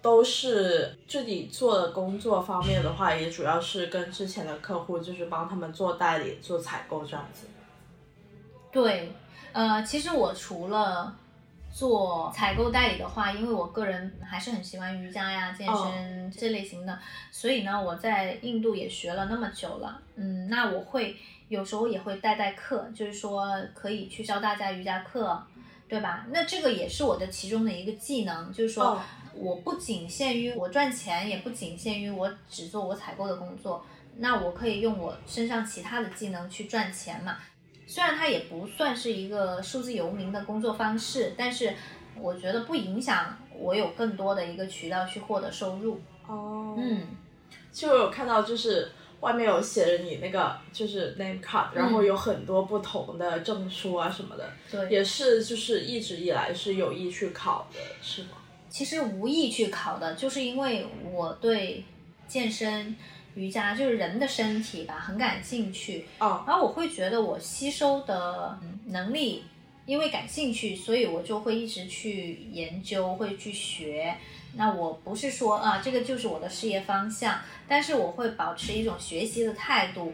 [0.00, 7.46] 都是自己做的工作方面的话，也主要是跟之前的客户，就是帮他们做代理、做采购这样子。
[8.72, 9.12] 对，
[9.52, 11.16] 呃，其实我除了
[11.72, 16.98] 做采购代理的话，因为我个人还是很喜欢瑜伽呀、健身这类型的，
[17.30, 21.16] 所以呢，我在印度也学了那么久了，嗯，那我会
[21.48, 25.42] 有时候也会带带课，就是说可以去教大家瑜伽课，
[25.88, 26.26] 对吧？
[26.30, 28.84] 那这个也是我的其中的一个技能，就是说。
[28.84, 29.00] 哦
[29.34, 33.82] 我不仅限于我赚钱，也不仅限于我只做我采购的工作，
[34.18, 37.38] 那我可以用我身上其他的技能去赚钱嘛。
[37.92, 41.74] 虽然它也不算是一个数字游民的工作方式，但是
[42.18, 46.00] 我觉得不影响我有更多的一个渠道去获得收入。
[46.26, 47.08] 哦，嗯，
[47.70, 58.38] 就有看到就是外面有写着你那个就是 name card，然后有很多不同的证书啊什么的，对，也是就是一直以来是有意去考的，是吗？
[58.70, 61.84] 其实无意去考的，就是因为我对
[62.26, 62.96] 健身、
[63.34, 66.04] 瑜伽，就是人的身体吧，很感兴趣。
[66.18, 69.44] 哦，然后我会觉得我吸收的能力，
[69.86, 74.14] 因为感兴趣，所以我就会一直去研究，会去学。
[74.54, 80.12] 那我不是说啊，这个就是我的事业方向，但是我会保持一种学习的态度，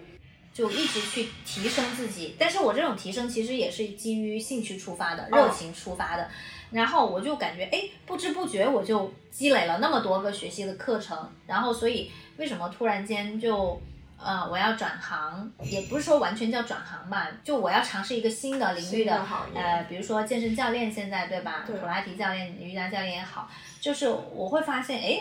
[0.55, 2.37] 就一直去提升自己。
[2.39, 6.31] 但是我这种提升其实也是基于兴趣出发的，热情出发的。
[6.71, 11.17] 然后我就感觉，哎，不知不觉我就积累了那么多个学习的课程。
[11.47, 13.81] 然后，所以为什么突然间就，
[14.19, 21.65] 呃，我要转行，也不是说完全叫转行吧，就我要尝试一个新的领域的，呃，比如说健身教练，现在对吧？
[21.67, 21.77] 对。
[21.77, 23.49] 普拉提教练、瑜伽教练也好，
[23.81, 25.21] 就是我会发现，哎，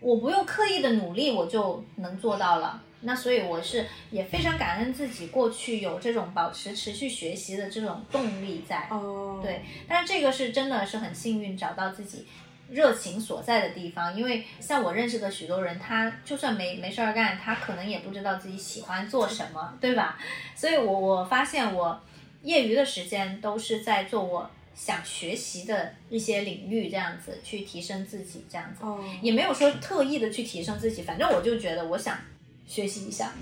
[0.00, 2.80] 我不用刻意的努力，我就能做到了。
[3.06, 12.26] 那所以我是也非常感恩自己过去有这种保持持续学习的这种动力在，哦，对，但是这个是真的是很幸运找到自己
[12.68, 20.18] 热情所在的地方，因为像我认识的许多人，他就算没没事儿干，他可能也不知道自己喜欢做什么，对吧？
[20.56, 22.00] 所以我我发现我
[22.42, 28.82] 业余的时间都是在做我想学习的一些领域，这样子去提升自己，这样子，
[29.22, 32.18] 也没有说特意的去提升自己，反正我就觉得我想。
[32.66, 33.32] 学习一下，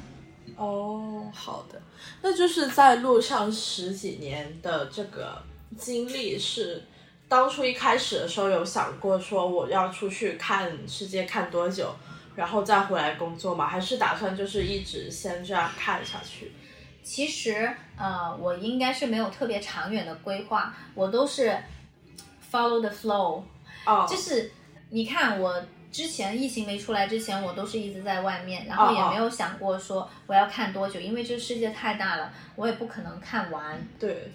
[0.57, 1.81] 哦，好的，
[2.21, 5.43] 那就是在路上十几年的这个
[5.79, 6.85] 经历，是
[7.27, 11.95] 当初一开始的时候有想过说我要出去看世界看多久，
[12.37, 13.67] 然后再回来工作吗？
[13.67, 16.53] 还是打算就是一直先这样看下去？
[17.03, 21.57] 其实，呃，我应该是没有特别长远的规划，我都是
[22.53, 23.43] follow the flow，
[23.87, 24.53] 哦，就是
[24.91, 25.65] 你看我。
[25.95, 33.81] 之前疫情没出来之前，我都是一直在外面，然后也没有想过说我要看多久，因为这个世界太大了，我也不可能看完。
[33.97, 34.33] 对，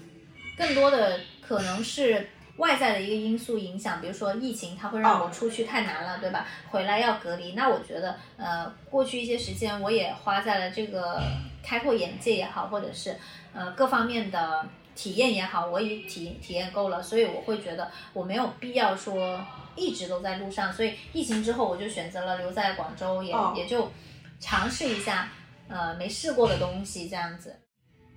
[0.57, 6.47] 更多的可能是外在的一个因素影响，比如说疫情，它会让我出去太难了，对吧？
[6.69, 11.21] 回来要隔离，那我觉得，呃，过去一些时间我也花在了这个
[11.61, 13.17] 开阔眼界也好，或者是
[13.53, 14.65] 呃各方面的
[14.99, 19.39] 体验也好，我也体体验够了，所以我会觉得我没有必要说。
[19.75, 23.89] 一直都在路上，所以疫情之后我就选择了留在广州，也也就
[24.38, 25.31] 尝试一下，
[25.69, 27.55] 呃，没试过的东西这样子。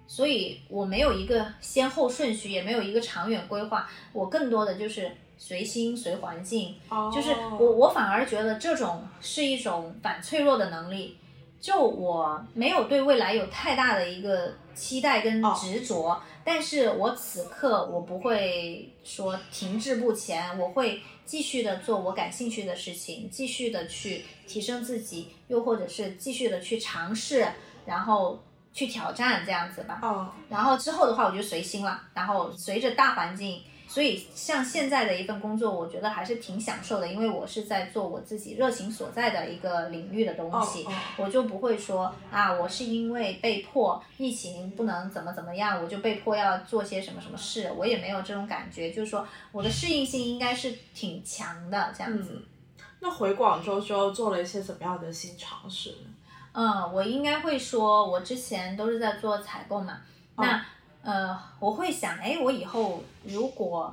[0.08, 6.74] 所以我没有一个先后顺序，也没有一个长远规划，我更多的就是随心随环境，
[7.14, 11.16] 就是我我反而觉得这种是一种反脆弱的能力。
[11.62, 27.46] 就我没有对未来有太大的一个期待跟执着，但是我此刻我不会说停滞不前，我会继续的做我感兴趣的事情，继续的去提升自己，又或者是继续的去尝试，
[27.86, 30.00] 然后去挑战这样子吧。
[30.02, 33.62] 哦，然后之后的话我就随心了，然后随着大环境。
[33.92, 52.40] 所以，像现在的一份工作，我觉得还是挺享受的，因为我是在做我自己热情所在的一个领域的东西，我就不会说啊，我是因为被迫疫情不能怎么怎么样，我就被迫要做些什么什么事，我也没有这种感觉，就是说我的适应性应该是挺强的这样子。
[53.00, 55.94] 那回广州之后做了一些怎么样的新尝试？
[56.52, 59.98] 嗯，我应该会说，我之前都是在做采购嘛，
[60.36, 60.64] 那。
[61.02, 63.92] 呃，我会想，哎，我以后如果，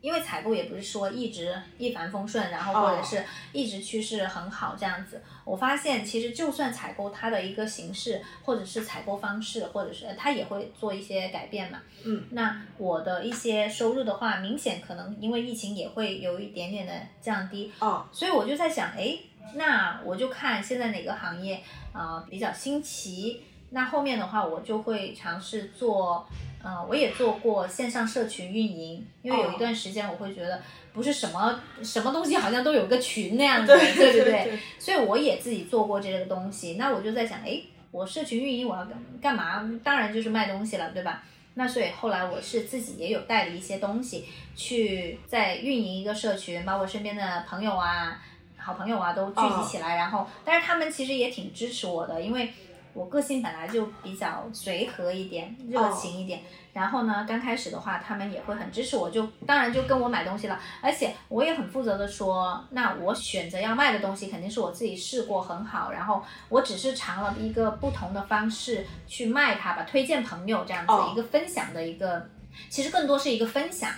[0.00, 5.22] 因为采购也不是说一直一帆风顺，然后或者是一直趋势很好这样子。
[5.44, 11.80] 我发现其实就算采购它的一个形式，或者是采购方式，或者是它也会做一些改变嘛。
[12.04, 12.22] 嗯。
[12.30, 17.72] 那我的一些收入的话，明显可能因为疫情也会有一点点的降低。
[17.80, 18.06] 哦。
[18.12, 19.18] 所以我就在想，哎，
[19.54, 21.62] 那我就看现在哪个行业
[21.92, 23.42] 啊比较新奇。
[23.70, 26.24] 那后面的话，我就会尝试做，
[26.62, 36.74] 呃，我也做过线上社群运营，因为有一段时间我会觉得不是什么什么东西好像都有个群那样子，对对对，所以我也自己做过这个东西。
[36.74, 39.68] 那我就在想，哎，我社群运营我要干干嘛？
[39.82, 41.24] 当然就是卖东西了，对吧？
[41.54, 44.24] 那所以后来我是自己也有代理一些东西，
[44.54, 48.22] 去在运营一个社群，把我身边的朋友啊、
[48.56, 52.52] 好朋友啊都聚集起来，然后，但是他们其实也挺支持我的，因为。
[52.94, 56.40] 我个性本来就比较随和一点，热情一点。
[56.72, 60.58] 然后呢，刚开始的话，他们也会很支持我，就当然就跟我买东西了。
[60.80, 72.28] 而且我也很负责的说，那我选择要卖的东西肯定是我自己试过很好，然后我只是尝了一个不同的方式去卖它吧，推荐朋友这样子一个分享的一个，
[72.68, 73.90] 其实更多是一个分享。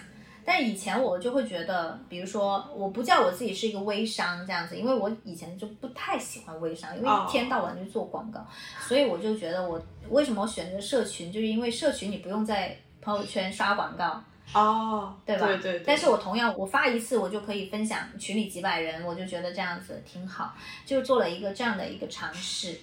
[0.46, 8.46] 但以前我就会觉得，比如说，我不叫我自己是一个微商这样子，因为我以前就不太喜欢微商，因为一天到晚就做广告，
[8.80, 9.78] 所以我就觉得我
[10.09, 14.22] 为什么选择社群，就是因为社群你不用在朋友圈刷广告。
[14.52, 15.46] 哦，对吧？
[15.48, 15.82] 对对。
[15.85, 20.54] 但是我同样，我发一次，我就可以分享群里几百人，我就觉得这样子挺好，
[20.85, 22.78] 就做了一个这样的一个尝试，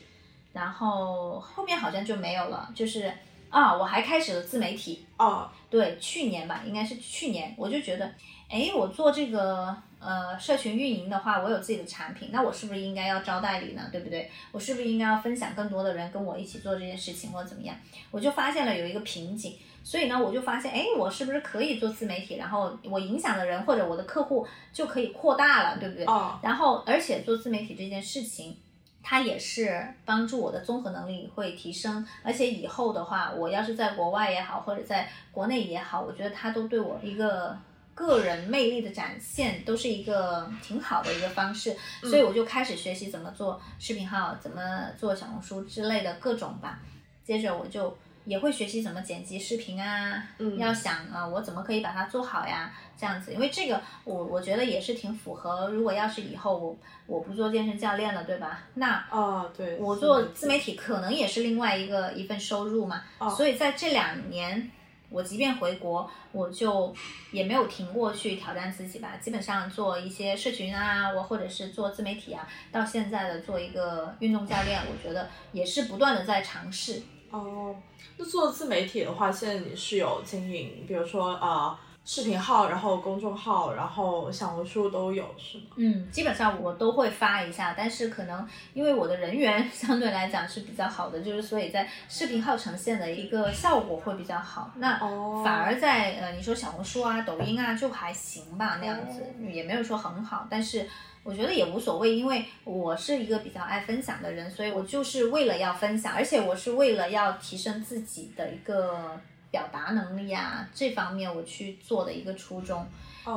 [0.52, 2.70] 然后后面好像就没有了。
[2.76, 3.10] 就是
[3.54, 5.06] 啊，我还开始了自媒体。
[5.18, 8.12] 哦，对，去年吧，应该是去年，我就觉得，
[8.50, 13.84] 哎，我做这个呃社群运营的话，我有自己的产品，那我是不是应该要招代理呢？
[13.92, 14.30] 对不对？
[14.52, 17.76] 我是不是应该要分享更多的人跟我一起做这件事情，或者怎么样？
[18.10, 19.56] 我就发现了有一个瓶颈。
[19.86, 22.38] 所以呢，我就发现，哎，我是不是可以做自媒体？
[22.38, 26.06] 然后我影响的人或者我的客户就可以扩大了，对不对？
[26.06, 26.40] 哦。
[26.42, 28.56] 然后，而且做自媒体这件事情，
[29.04, 32.04] 它也是帮助我的综合能力会提升。
[32.24, 37.56] 而且以后的话，我要是在国外也好，或者在国内也好，我觉得它都对我一个
[37.94, 41.76] 个人魅力的展现，都是一个挺好的一个方式。
[42.02, 46.80] 所以我就开始学习怎么做视频号，怎么做小红书之类的各种吧。
[47.24, 47.96] 接着我就。
[48.26, 50.24] 也会学习怎么剪辑视频啊，
[50.58, 52.72] 要想啊，我怎么可以把它做好呀？
[52.98, 55.68] 这样子，因为这个我我觉得也是挺符合。
[55.70, 58.62] 如果要是以后我我不做健身教练了，对吧？
[58.76, 63.04] 那哦，对，我做自媒体可能也是另外一个一份收入嘛。
[63.36, 64.72] 所以在这两年，
[65.10, 66.96] 我即便回国，我就
[67.32, 69.18] 也没有停过去挑战自己吧。
[69.20, 77.02] 基本上做一些社群啊，我或者是做自媒体啊，到现在的做一个运动教练，我觉得也是不断的在尝试。
[77.34, 77.76] 哦，
[78.18, 85.64] 那做自媒体的话，现在你是有经营，比如说啊，视频号，然后公众号，然后小红书都有，是吗？
[85.78, 94.72] 嗯，基本上我都会发一下，但是可能因为我的人缘 相对来讲是比较好的，就是所以在视频号呈现的一个效果会比较好。
[94.76, 95.00] 那
[95.44, 100.88] 反而在呃，你说小红书啊、抖音啊，就还行吧，那样子也没有说很好，但是。
[101.24, 109.18] 我觉得也无所谓，因为我是一个比较爱分享的人，所以我就是为了要分享，而且我是为了要提升自己的一个
[109.50, 112.86] 表达能力啊，这方面我去做的一个初衷。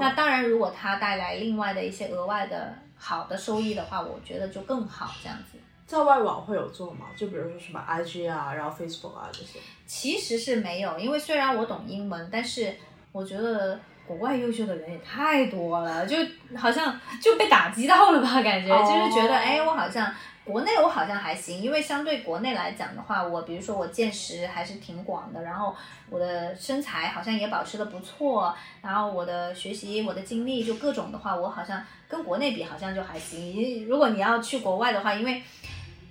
[0.00, 5.14] 那当然，如果它带来另外的一些额外的好的收益的话，我觉得就更好。
[5.22, 7.06] 这样子，在外网会有做吗？
[7.16, 9.60] 就比如说什么 IG 啊，然后 Facebook 啊这些？
[9.86, 12.74] 其实是没有，因为虽然我懂英文，但是
[13.12, 13.78] 我觉得。
[14.06, 16.16] 国外优秀的人也太多了，就
[16.56, 18.40] 好像就被打击到了吧？
[18.42, 20.12] 感觉就是觉得，哎，我好像
[20.44, 25.74] 国内我好像还行，因为相对国内来讲的话，我比如说我见识还是挺广的，然后
[26.08, 33.88] 我的身材好像也保持的不错，然后我的学习我的经历就各种的话，我好像跟国内比好像就还行。
[33.88, 35.42] 如果你要去国外的话，因为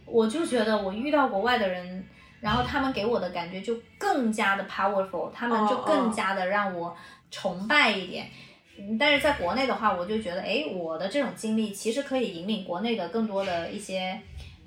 [0.06, 2.06] 我就觉得我遇到国外的人，
[2.42, 6.96] 然后他们给我的感觉就更加的 powerful，他们就更加的让我。
[7.32, 8.30] 崇拜一点，
[9.00, 14.20] 但是在国内的话，我就觉得，哎，我的这种经历其实可以引领国内的更多的一些，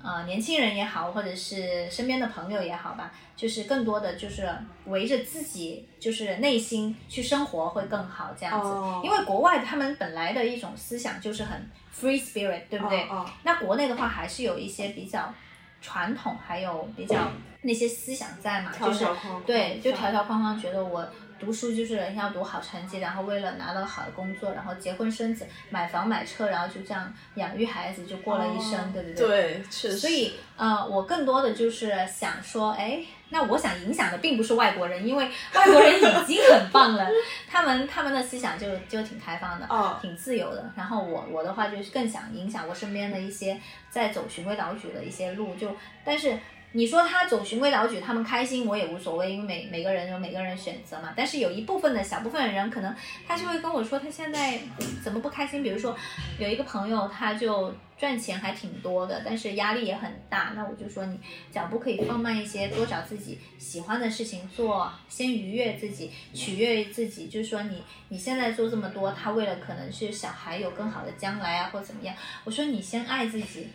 [0.03, 4.47] 呃，年轻人也好，或者是身边的朋友也好吧，就是更多的就是
[4.85, 8.69] 围着自己就是内心去生活会更好这样子。
[9.03, 13.07] 因为国外他们本来的一种思想就是很 free spirit，对不对？
[13.43, 15.33] 那国内的话还是有一些比较
[15.81, 17.31] 传统，还有比较
[17.63, 19.05] 那些思想在嘛，就是
[19.45, 21.07] 对，就条条框框，觉得我。
[21.39, 29.27] 读书就是要读好成绩，然后为了拿到好的工作，然后结婚生子，买房买车，然后就这样养育孩子，就过了一生，对不对？
[29.27, 29.97] 对，确实。
[29.97, 37.07] 所以，呃，我更多的就是想说，哎，那我想影响的并不是外国人，因为外国人已经很棒了，
[37.49, 39.67] 他们他们的思想就就挺开放的，
[40.01, 40.71] 挺自由的。
[40.75, 46.37] 然后我我的话就是更想影响我身边的一些在走循规蹈矩的一些路，就但是。
[46.71, 51.11] 你说他走循规蹈矩，他们开心我也无所谓，因为每每个人有每个人选择嘛。
[51.15, 52.95] 但是有一部分的小部分的人，可能
[53.27, 54.59] 他就会跟我说，他现在
[55.03, 55.63] 怎么不开心？
[55.63, 55.97] 比如说
[56.37, 60.53] 有一个朋友，他就赚钱还挺多的，但是压力也很大。
[60.55, 61.19] 那我就说你
[61.51, 67.27] 脚步可以放慢一些，多找自己喜欢的事情做，先愉悦自己，取悦自己。
[67.27, 72.15] 就是说你你现在做这么多，他为了可能是小孩有更好的将来啊，或怎么样。
[72.43, 73.69] 我说你先爱自己。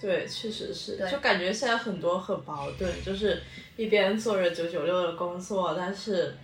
[0.00, 3.42] 对，确实是，就感觉现在很多很矛盾，就是
[3.76, 6.36] 一边做着九九六的工作，但是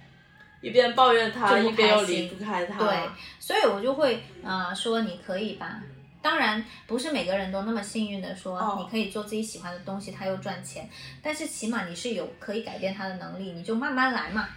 [0.61, 2.79] 一边抱怨他，一边又离不开他。
[2.79, 5.81] 对，所以我就会呃说你可以吧，
[6.21, 10.89] 当然不是每个人都那么幸运的说你可以做自己喜欢的东西，他又赚钱，
[11.23, 14.49] 但是起码你是有可以改变他的能力，你就慢慢来嘛，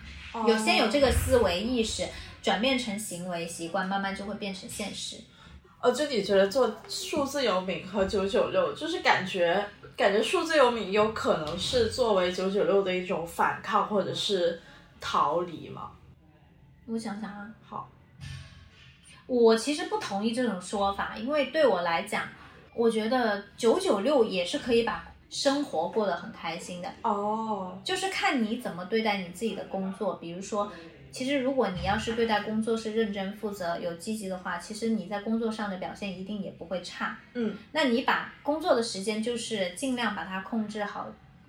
[0.48, 2.08] 有先有这个思维意识，
[2.42, 5.18] 转变成行为习惯，慢慢就会变成现实。
[5.88, 9.66] 哦，就你觉得做数字游民和九九六，就是感觉
[9.96, 14.62] 感觉数字游民有可能是作为九九六的一种反抗或者是
[15.00, 15.92] 逃离吗？
[16.88, 17.90] 我想想啊，好，
[19.28, 22.24] 我其实不同意这种说法，因为对我来讲，
[22.76, 26.90] 我觉得九九六也是可以把生活过得很开心的。
[27.02, 30.16] 哦，就是看你怎么对待你自己的工作。
[30.16, 30.70] 比如说，
[31.12, 37.18] 其实如果你要是对待工作是认真负责、有积极的话，其实你在工作上的表现一定也不会差。
[37.34, 41.08] 嗯，那你把工作的时间就是尽量把它控制好，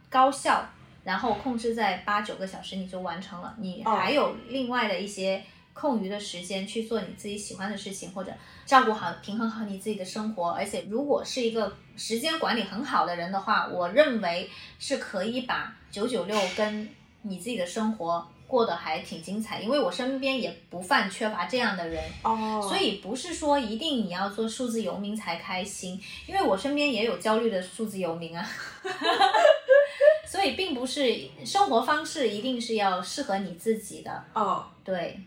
[0.08, 0.64] 高效，
[1.04, 3.54] 然后控制在八九个小时，你就完成了。
[3.58, 5.42] 你还有另外的一些
[5.72, 8.32] 空余的时间去做你自己喜欢的事情，或者
[8.66, 10.50] 照顾好、平衡好你自己的生活。
[10.50, 16.88] 而且，如果是一个时间管理很好的人的话，我认为是可以把九九六跟
[17.22, 19.60] 你自己的生活过得还挺精彩。
[19.60, 22.02] 因为我身边也不犯缺乏这样的人。
[22.24, 28.44] 哦，所以不是说一定你要做数字游民才开心，因为我身边也有焦虑的数字游民啊。
[30.26, 35.18] 所以并不是生活方式一定是要适合你自己的，哦，对，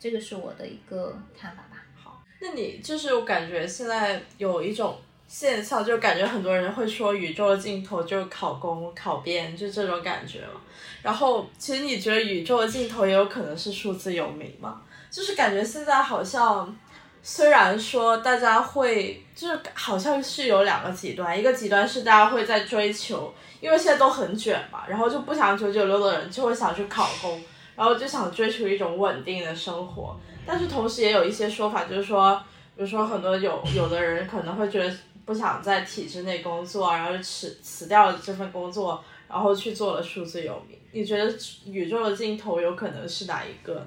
[0.00, 1.80] 这个是我的一个看法吧。
[1.94, 4.98] 好，那你就是我感觉现在有一种
[5.28, 10.60] 现象，就感觉很多人会说宇宙的尽头就考公、考编，就这种感觉嘛。
[11.02, 14.82] 然后其实你觉得宇宙的尽头也有可能是数字游民嘛？
[15.08, 16.76] 就是感觉现在好像。
[17.20, 27.42] 虽然说大家会，就是好像是有两个极端，一个极端是大家会在追求，因为现在都很卷嘛，然后就不想九九六的人就会想去考公，
[27.74, 30.18] 然后就想追求一种稳定的生活。
[30.46, 32.40] 但是同时也有一些说法，就是说，
[32.76, 34.90] 比如说很多有有的人可能会觉得
[35.28, 40.78] 不想在体制内工作，然后就辞辞掉了这份工作，然后去做了数字游民。
[40.92, 41.30] 你觉得
[41.66, 43.86] 宇宙的尽头有可能是哪一个？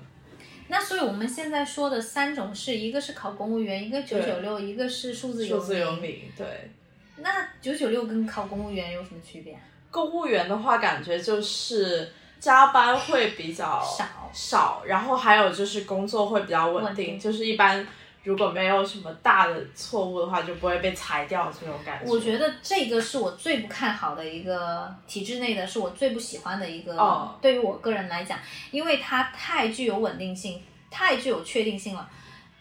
[0.68, 6.70] 那所以我们现在说的三种是一个是考公务员，一个九九六，一个是数字游数字游民，对。
[7.18, 9.58] 那九九六跟考公务员有什么区别？
[9.90, 17.84] 公务员的话，感觉就是加班会比较少少，然后还有就是工作会比较稳稳定就是一般
[18.24, 22.12] 如果没有什么大的错误的话，就不会被裁掉这种感觉。
[22.12, 26.96] 我觉得这个是我最不看好的一个体制内的，是我最不喜欢的一个。
[26.98, 28.38] 哦对于我个人来讲，
[28.70, 30.62] 因为它太具有稳定性，
[30.92, 32.08] 太具有确定性了。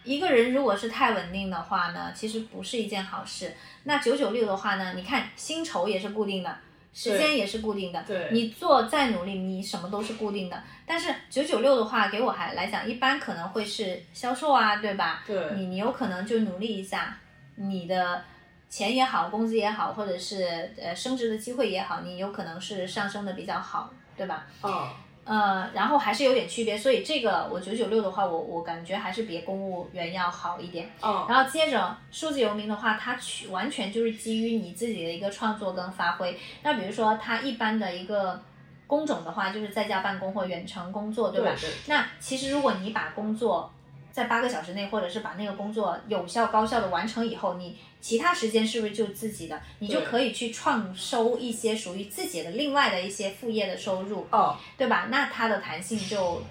[0.02, 3.54] 一个人如果是太稳定的话呢，其实不是一件好事。
[3.84, 6.56] 那九九六的话呢，你看薪酬也是固定的，
[6.92, 10.62] 时间也是固定的，对你做再努力，你什么都是固定的。
[10.84, 15.22] 但是九九六的话，给我还来讲，一般可能会是销售啊，对吧？
[15.26, 17.16] 对你你有可能就努力一下，
[17.54, 18.22] 你的
[18.68, 24.46] 钱也好，工资也好，或者是呃升职的机会也好，你有可能是上升的比较好，对吧？
[24.62, 24.88] 嗯，
[25.24, 30.90] 呃，然后还是有点区别，所以这个我九九六的话，我我感觉还是比公务员要好一点。
[31.02, 36.36] 嗯，然后接着数字游民的话，它去完全就是基于你自己的一个创作跟发挥。
[36.62, 38.40] 那比如说它一般的一个
[38.86, 41.50] 工种的话，就是在家办公或远程工作，对吧？
[41.60, 43.72] 对对那其实如果你把工作
[44.12, 49.60] 在八个小时内，或者是把那个工作有效高效的完成以后，你其他时间是不是就自己的？
[49.78, 54.26] 你就可以去创收一些属于自己的另外的一些副业的收入。
[54.30, 55.08] 哦，对吧？
[55.10, 56.42] 那它的弹性就，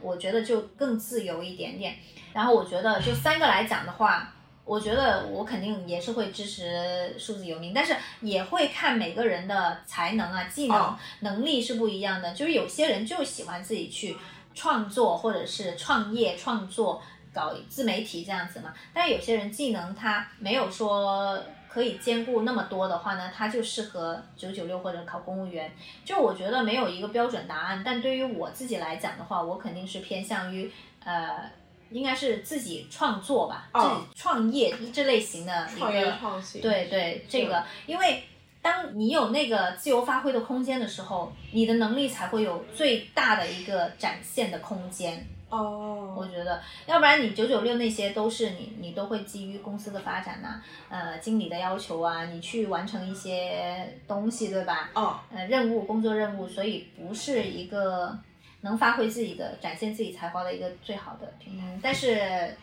[0.00, 1.96] 我觉得就更自由一点点。
[2.32, 12.34] 然后我觉得就三个来讲的话，我觉得我肯定也是会支持数字游民，但是也会看每个人的才能啊、技能、哦能力是不一样的。
[12.34, 14.14] 就是有些人就喜欢自己去
[14.56, 17.00] 创作，或者是创业、创作。
[17.36, 21.38] 搞自媒体这样子嘛，但是有些人技能他没有说
[21.68, 25.70] 可以兼顾那么多的话呢，他就适合九九六或者考公务员。
[26.02, 30.72] 就我觉得没有一个标准答案，但对于我自己来讲的话，我肯定是偏向于
[31.04, 31.50] 呃，
[31.90, 38.24] 应该是自己创作吧，哦自己创业这类型的一创业个创新，对对，这个，因为
[38.66, 45.24] 当你有那个自由发挥的空间的时候，你的能力才会有最大的一个展现的空间。
[45.48, 54.90] 哦，我觉得，要不然你九九六那些都是你，你都会基于公司的发展呐、呃，经理的要求啊，你去完成一些东西，对吧？
[54.94, 58.18] 哦，呃，任务、工作任务，所以不是一个
[58.62, 61.78] 能发挥自己的、展现自己才华的一个最好的平台。
[61.80, 62.56] 但是嗯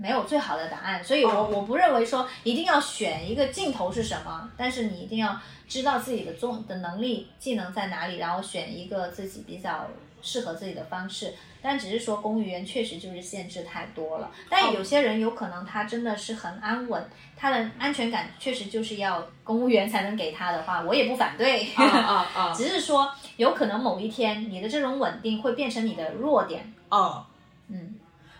[0.00, 9.86] 没有最好的答案，所以我哦我不认为说一定要选一个尽头是什么，但是你一定要知道自己的综的能力、技能在哪里，然后选一个自己比较
[10.20, 11.34] 适合自己的方式。
[11.64, 21.72] 但只是说公务员确实就是限制太多了，但有些人有可能他真的是很安稳，他的安全感确实就是要公务员才能给他的话，我也不反对。
[21.74, 26.74] 啊啊啊， 只是说有可能某一天你的这种稳定会变成你的弱点。
[26.88, 27.24] 哦，
[27.68, 27.94] 嗯，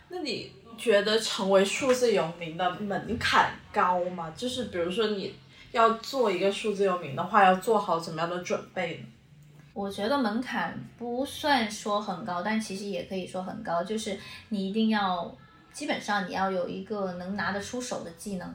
[0.08, 4.32] 那你觉得成为数字游民的门槛高吗？
[4.36, 5.34] 就是比如说你
[5.70, 9.06] 要做一个数字游民的话，要做好怎么样的准备呢？
[9.74, 14.18] 我觉得门槛不算说很高，但其实也可以说很高，就是
[14.50, 15.34] 你一定要
[15.72, 18.54] 基本上你要有一个能拿得出手的技能。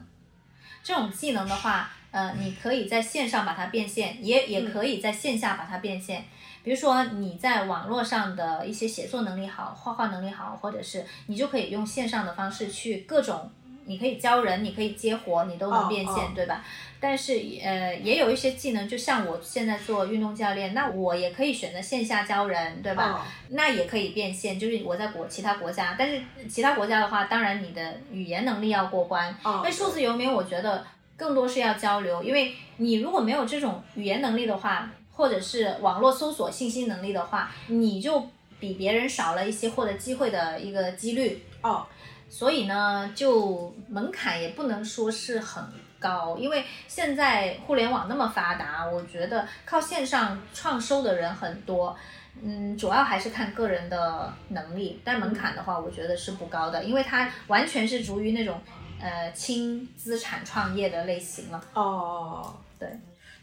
[0.80, 6.24] 这种技能的话，呃，你可以在线上把它变现，也也可以在线下把它变现。
[6.64, 13.50] 比如说你在网络上的一些写作能力好，画画能力好，或者是你就可以用线上的方式去各种，
[13.86, 16.62] 你可以教人，你可以接活，你都能变现，对吧？
[17.00, 23.24] 但是呃，也有一些技能，就像我现在做运动教练，那我也可以选择线下教人，对吧？
[23.50, 29.34] 那也可以变现，就是我在国其他国家，但是其他国家的话，当然你的语言能力要过关。
[29.44, 30.84] 因为数字游民，我觉得
[31.18, 34.90] 更多是要交流，因为你如果没有这种语言能力的话。
[35.18, 38.24] 或者是网络搜索信息能力的话，你就
[38.60, 41.84] 比别人少了一些获得机会的一个几率哦。
[42.30, 45.64] 所以呢，就门槛也不能说是很
[45.98, 51.96] 高，因为现在互联网那么发达，我觉得靠线上创收的人很多。
[52.40, 58.60] 嗯，主要还是看个人的能力，但门槛的话，我觉得是不高的，因为它完全是属于那种
[59.00, 61.64] 呃轻资产创业的类型了。
[61.74, 62.88] 哦，对。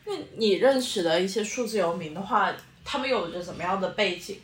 [0.06, 2.53] 那你认识的一些数字游民的话，
[2.84, 4.38] 他们有着怎么样的背景？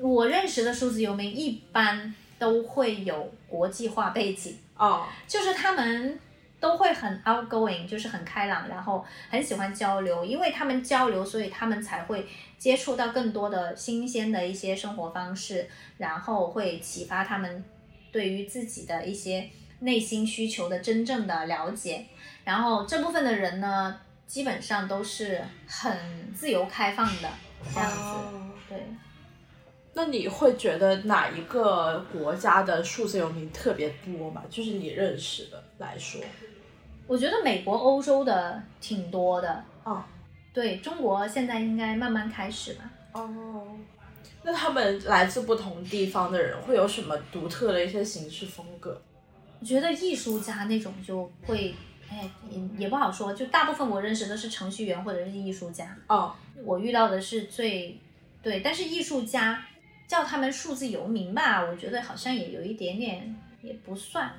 [0.00, 6.18] 我认识的数字游民一般都会有国际化背景哦，就是他们
[6.60, 12.26] 都会很 outgoing，就是很开朗，然后很喜欢交流，因为他们交流，所以他们才会
[12.58, 15.68] 接触到更多的新鲜的一些生活方式，
[15.98, 17.64] 然后会启发他们
[18.10, 19.48] 对于自己的一些
[19.80, 22.06] 内心需求的真正的了解，
[22.44, 24.00] 然后这部分的人呢。
[24.26, 25.96] 基本上都是很
[26.34, 27.28] 自由开放的
[27.72, 28.76] 这样子，对。
[29.94, 34.42] 那你会觉得哪一个国家的数字游民特别多吗？
[34.50, 36.20] 就是你认识的来说，
[37.06, 39.64] 我觉得美国、欧洲的挺多的。
[39.84, 40.02] 哦，
[40.52, 42.90] 对中国现在应该慢慢开始吧。
[43.12, 43.78] 哦，
[44.42, 49.00] 那他们来自不同地方的人会有什么独特的一些行事风格？
[49.60, 51.74] 我觉得艺术家那种就会。
[52.08, 55.98] 哎，也也不好说，就大部分我认识的是程序员或者是艺术家。
[56.06, 56.32] 哦，
[56.64, 57.98] 我遇到的是最
[58.40, 59.60] 对，但是艺术家
[60.06, 64.32] 叫他们数字游民吧，我觉得好像也有一点点也不算。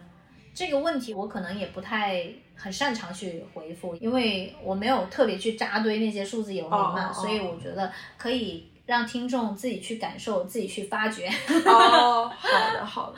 [0.53, 11.27] 这个问题我可能也不太很擅长去回复，因为我没有特别去扎堆那些数字游民嘛，所以我觉得可以让听众自己去感受，自己去发掘。
[11.65, 13.17] 哦，好的，好的。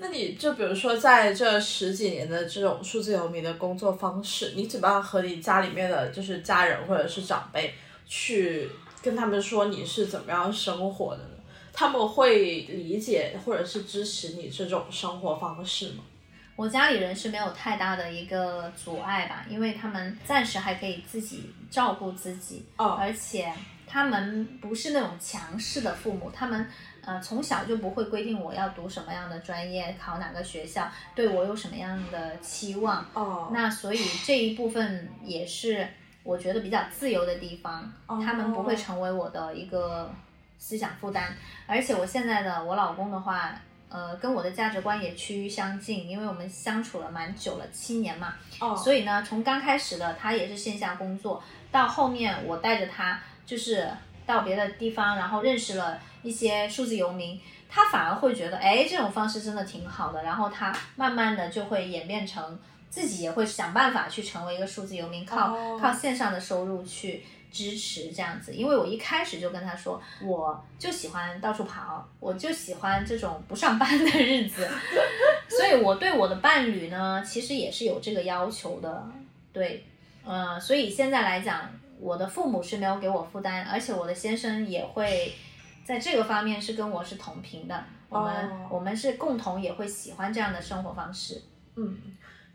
[0.00, 7.74] 那你就比如说在这十几年的这种数字游民的工作方式，你怎么样和你家里面的就是家人或者是长辈
[8.06, 8.70] 去
[9.02, 11.30] 跟他们说你是怎么样生活的呢？
[11.72, 16.04] 他们会理解或者是支持你这种生活方式吗？
[16.54, 23.52] 我家里人是没有太大的一个阻碍吧，因为他们暂时还可以自己照顾自己，哦，而且
[23.84, 26.64] 他们不是那种强势的父母，他们。
[27.08, 33.02] 呃，从小就不会规定我要读什么样的专业，考哪个学校，对我有什么样的期望。
[33.14, 35.88] 哦，那所以这一部分也是
[36.22, 37.90] 我觉得比较自由的地方。
[38.06, 40.12] 哦，他们不会成为我的一个
[40.58, 41.34] 思想负担。
[41.66, 48.34] 而且我现在的我老公的话，呃，跟我的价值观也趋于相近，因为我们相处了蛮久了，七年嘛。
[48.60, 51.42] 哦，所以呢，从刚开始的他也是线下工作，
[51.72, 53.88] 到后面我带着他就是
[54.26, 55.98] 到别的地方，然后认识了。
[56.22, 60.22] 一些数字游民，他反而会觉得，哎，这种方式真的挺好的。
[60.22, 62.58] 然后他慢慢的就会演变成
[62.90, 68.54] 自己也会想办法去成为一个数字游民，靠靠线上的收入去支持这样子。
[68.54, 74.68] 因为我一开始就跟他说，我就喜欢到处跑，我就喜欢这种不上班的日子。
[75.48, 79.06] 所以我对我的伴侣呢，其实也是有这个要求的。
[79.52, 79.86] 对，
[80.24, 85.32] 呃，所以现在来讲，我的父母是没有给我负担，而且我的先生也会。
[85.88, 91.40] 在这个方面是跟我是同频的，我们我们是共同也会喜欢这样的生活方式。
[91.76, 91.96] 嗯，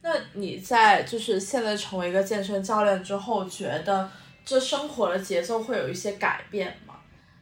[0.03, 4.07] 那你在就是现在成为一个健身教练之后，觉得
[4.45, 6.93] 这生活的节奏会有一些改变吗？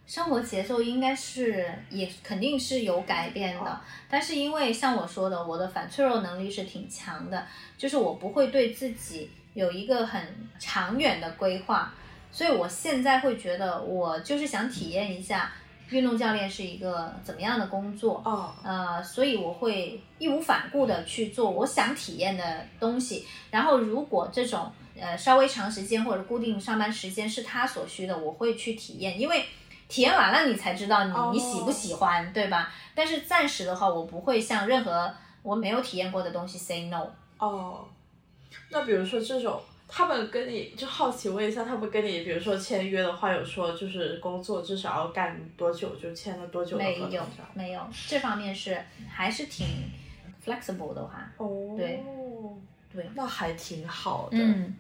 [0.08, 7.46] 生活节奏应该是也肯定是有改变的，但是因为像我说的，我的反脆弱能力是挺强的，
[7.78, 11.94] 就是我不会对自己有一个很长远的规划，
[12.32, 15.52] 所以我现在会觉得我就是想体验一下。
[15.92, 18.22] 运动教练是一个怎么样的工作？
[18.26, 23.28] 哦，呃，所以我会义无反顾的去做我想体验的东西。
[23.50, 29.46] 然后，如果这种呃稍微长时间或者固定上班时间是他所需的，我会去体验，因为
[29.90, 32.72] 体验完了你才知道你你喜不喜欢，对吧？
[32.96, 35.14] 但是暂时的话，我不会向任何
[35.44, 37.08] 我没有体验过的东西 say no。
[37.38, 37.86] 哦，
[38.70, 39.62] 那比如说这种。
[39.94, 47.10] 他们跟你就好奇问一下，他们跟你比如说签约的话，有说就是工作至少要干多久就签了多久的合同？
[47.10, 47.24] 没有，
[47.54, 49.68] 没有，这方面是还是挺
[50.46, 52.02] flexible 的话，哦，对
[52.94, 54.38] 对，那还挺好的。
[54.38, 54.74] 嗯。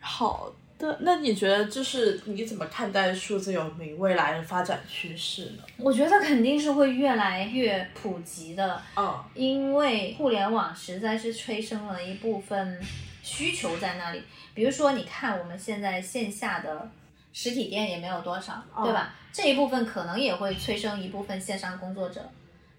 [0.00, 5.64] 好的，那你觉得就是你怎么看待数字游民未来的发展趋势呢？
[5.76, 12.80] 我觉得肯定是会越来越普及的，嗯，因为互联网实在是催生了一部分
[13.28, 14.22] 需求在那里。
[14.54, 16.90] 比如说，你看我们现在线下的
[17.32, 19.14] 实体店也没有多少，对吧？
[19.32, 22.28] 这一部分可能也会催生一部分线上工作者。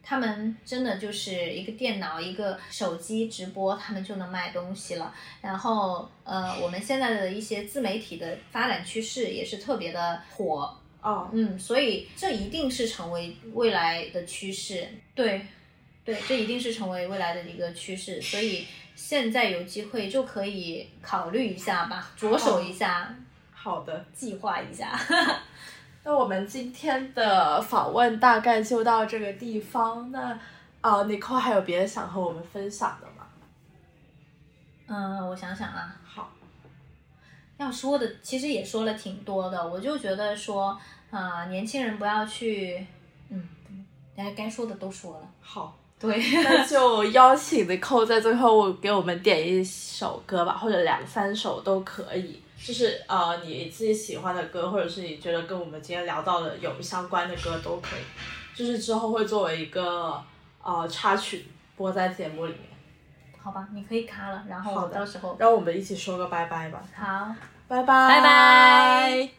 [0.02, 5.14] 他们真的就是一个电脑、一个手机直播，他们就能卖东西了。
[5.40, 14.88] 然后，呃，我们现在的一些自媒体的发展趋势也是特别的火哦，嗯，所以这一定是成为未来的趋势。
[15.14, 15.46] 对，
[16.04, 18.20] 对，这一定是成为未来的一个趋势。
[18.20, 18.66] 所以
[19.02, 23.16] 现在有机会就可以考虑一下吧，着手一下，
[23.50, 25.00] 好的，计划一下。
[26.04, 30.12] 那我们今天的访问大概就到这个地方。
[30.12, 30.38] 那
[30.82, 33.26] 啊，，Nicole 还有别的想和我们分享的吗？
[34.88, 36.30] 嗯，我想想啊，好，
[37.56, 39.66] 要说的其实也说了挺多的。
[39.66, 40.78] 我就觉得说，
[41.10, 42.86] 啊，年轻人不要去，
[43.30, 43.48] 嗯，
[44.14, 45.30] 大家该说的都说了。
[45.40, 52.42] 好，对，那就邀请的扣在最后给我们点一首歌吧，或者两三首都可以。
[52.58, 58.02] 就是呃，你自己喜欢的歌，或者是你觉得跟我们今天聊到的有相关的歌都可以。
[58.56, 60.22] 就是之后会作为一个
[60.62, 61.46] 呃插曲
[61.76, 62.62] 播在节目里面。
[63.42, 66.84] 好吧，你可以卡了，然后到时候让我们一起说个拜拜吧。
[66.94, 67.34] 好，
[67.70, 69.39] 拜拜，拜拜。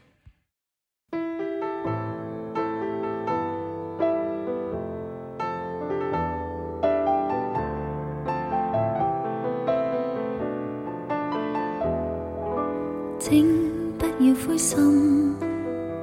[14.61, 15.35] 心，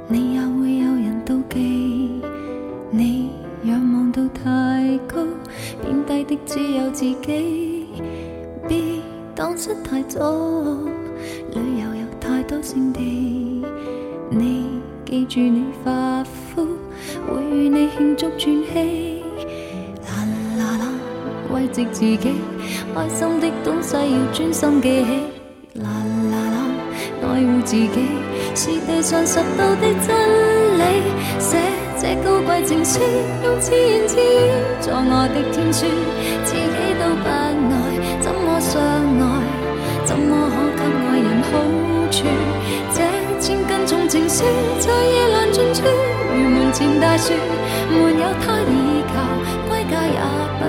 [0.08, 2.24] 你也会有人妒忌。
[2.90, 3.30] 你
[3.66, 5.24] 仰望到太高，
[5.84, 7.86] 贬低的只有自己。
[8.68, 8.80] 别
[9.36, 10.20] 当失太早，
[11.54, 13.64] 旅游有太多胜地。
[14.32, 16.66] 你记住你发肤，
[17.28, 19.22] 会与你庆祝转机。
[20.02, 20.26] 啦
[20.58, 20.90] 啦啦，
[21.54, 22.18] 慰藉自己，
[22.96, 25.80] 开心的东西要专心记起。
[25.80, 25.90] 啦
[26.32, 26.58] 啦啦
[27.22, 27.90] 爱护自己
[28.58, 30.10] 是地上拾到的真
[30.80, 30.82] 理。
[31.38, 31.58] 写
[32.02, 33.00] 这高贵情书，
[33.44, 34.50] 用自言自语
[34.82, 35.86] 作我的天书。
[36.44, 36.66] 自己
[36.98, 37.54] 都不爱，
[38.20, 39.24] 怎么相爱？
[40.04, 41.50] 怎么可给爱人好
[42.10, 42.26] 处？
[42.96, 42.98] 这
[43.40, 44.44] 千斤重情书？
[44.80, 45.86] 在夜阑尽处，
[46.34, 47.34] 如门前大树，
[47.92, 49.22] 没有他倚靠，
[49.70, 50.18] 归家也
[50.58, 50.66] 不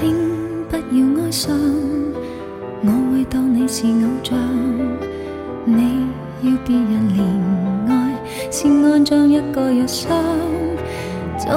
[0.00, 0.16] 请
[0.70, 1.54] 不要哀伤
[2.82, 4.38] 我会当你是偶像，
[5.66, 6.06] 你
[6.40, 7.20] 要别人怜
[7.92, 8.14] 爱，
[8.50, 10.10] 先安装一个药箱。
[11.38, 11.52] 做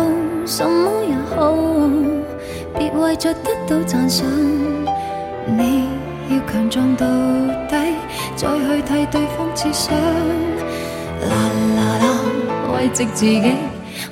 [0.45, 1.55] 什么也好，
[2.77, 4.27] 别为着得到赞赏。
[5.47, 5.85] 你
[6.29, 7.07] 要强壮到
[7.69, 7.95] 底，
[8.35, 9.95] 再去替对方设想。
[11.29, 11.33] 啦
[11.77, 12.05] 啦啦，
[12.75, 13.41] 慰藉自己，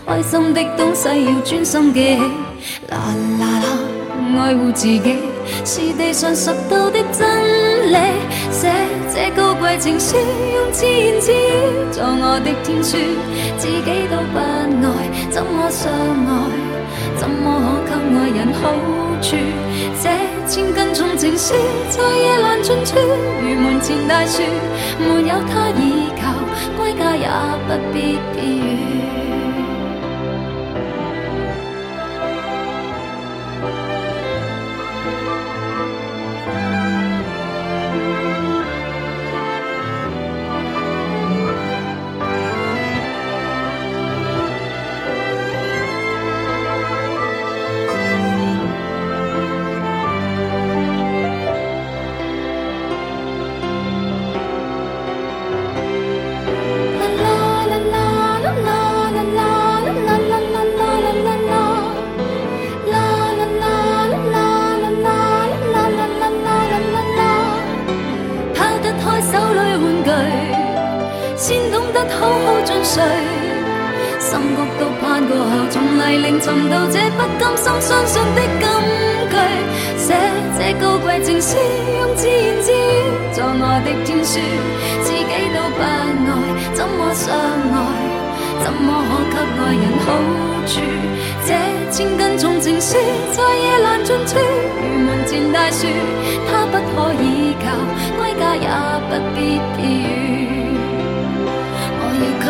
[0.07, 2.21] 开心的东西要专心记起。
[2.88, 2.97] 啦
[3.38, 3.67] 啦啦，
[4.41, 5.17] 爱护自己。
[5.63, 7.97] 是地上拾到的真理，
[8.51, 8.69] 写
[9.13, 11.35] 这高贵情书，用自言自语
[11.91, 12.97] 作我的天书。
[13.57, 16.31] 自己都不爱，怎么相爱？
[17.17, 18.61] 怎么可给爱人好
[19.21, 19.35] 处？
[20.01, 20.09] 这
[20.47, 21.53] 千斤重情书
[21.89, 24.41] 在夜阑尽处，如门前大树，
[24.99, 26.33] 没有他倚靠，
[26.77, 27.27] 归家也
[27.67, 29.00] 不必避雨。
[72.01, 73.03] 不好好进睡，
[74.17, 78.65] 心谷都盼过后，从黎明寻到这不甘心相信的金
[79.29, 79.37] 句，
[79.97, 80.15] 写
[80.57, 81.57] 这高贵情书，
[81.99, 82.75] 用自言自语
[83.31, 84.39] 作我的天书，
[85.03, 85.85] 自己都不爱，
[86.73, 87.77] 怎么相爱？
[88.63, 90.07] 怎么可给爱人好
[90.65, 90.81] 处？
[91.45, 91.53] 这
[91.91, 92.97] 千斤重情书，
[93.31, 95.85] 在夜阑尽处，如门前大树，
[96.49, 97.69] 它不可依靠，
[98.17, 98.67] 归家也
[99.07, 100.40] 不必寄语。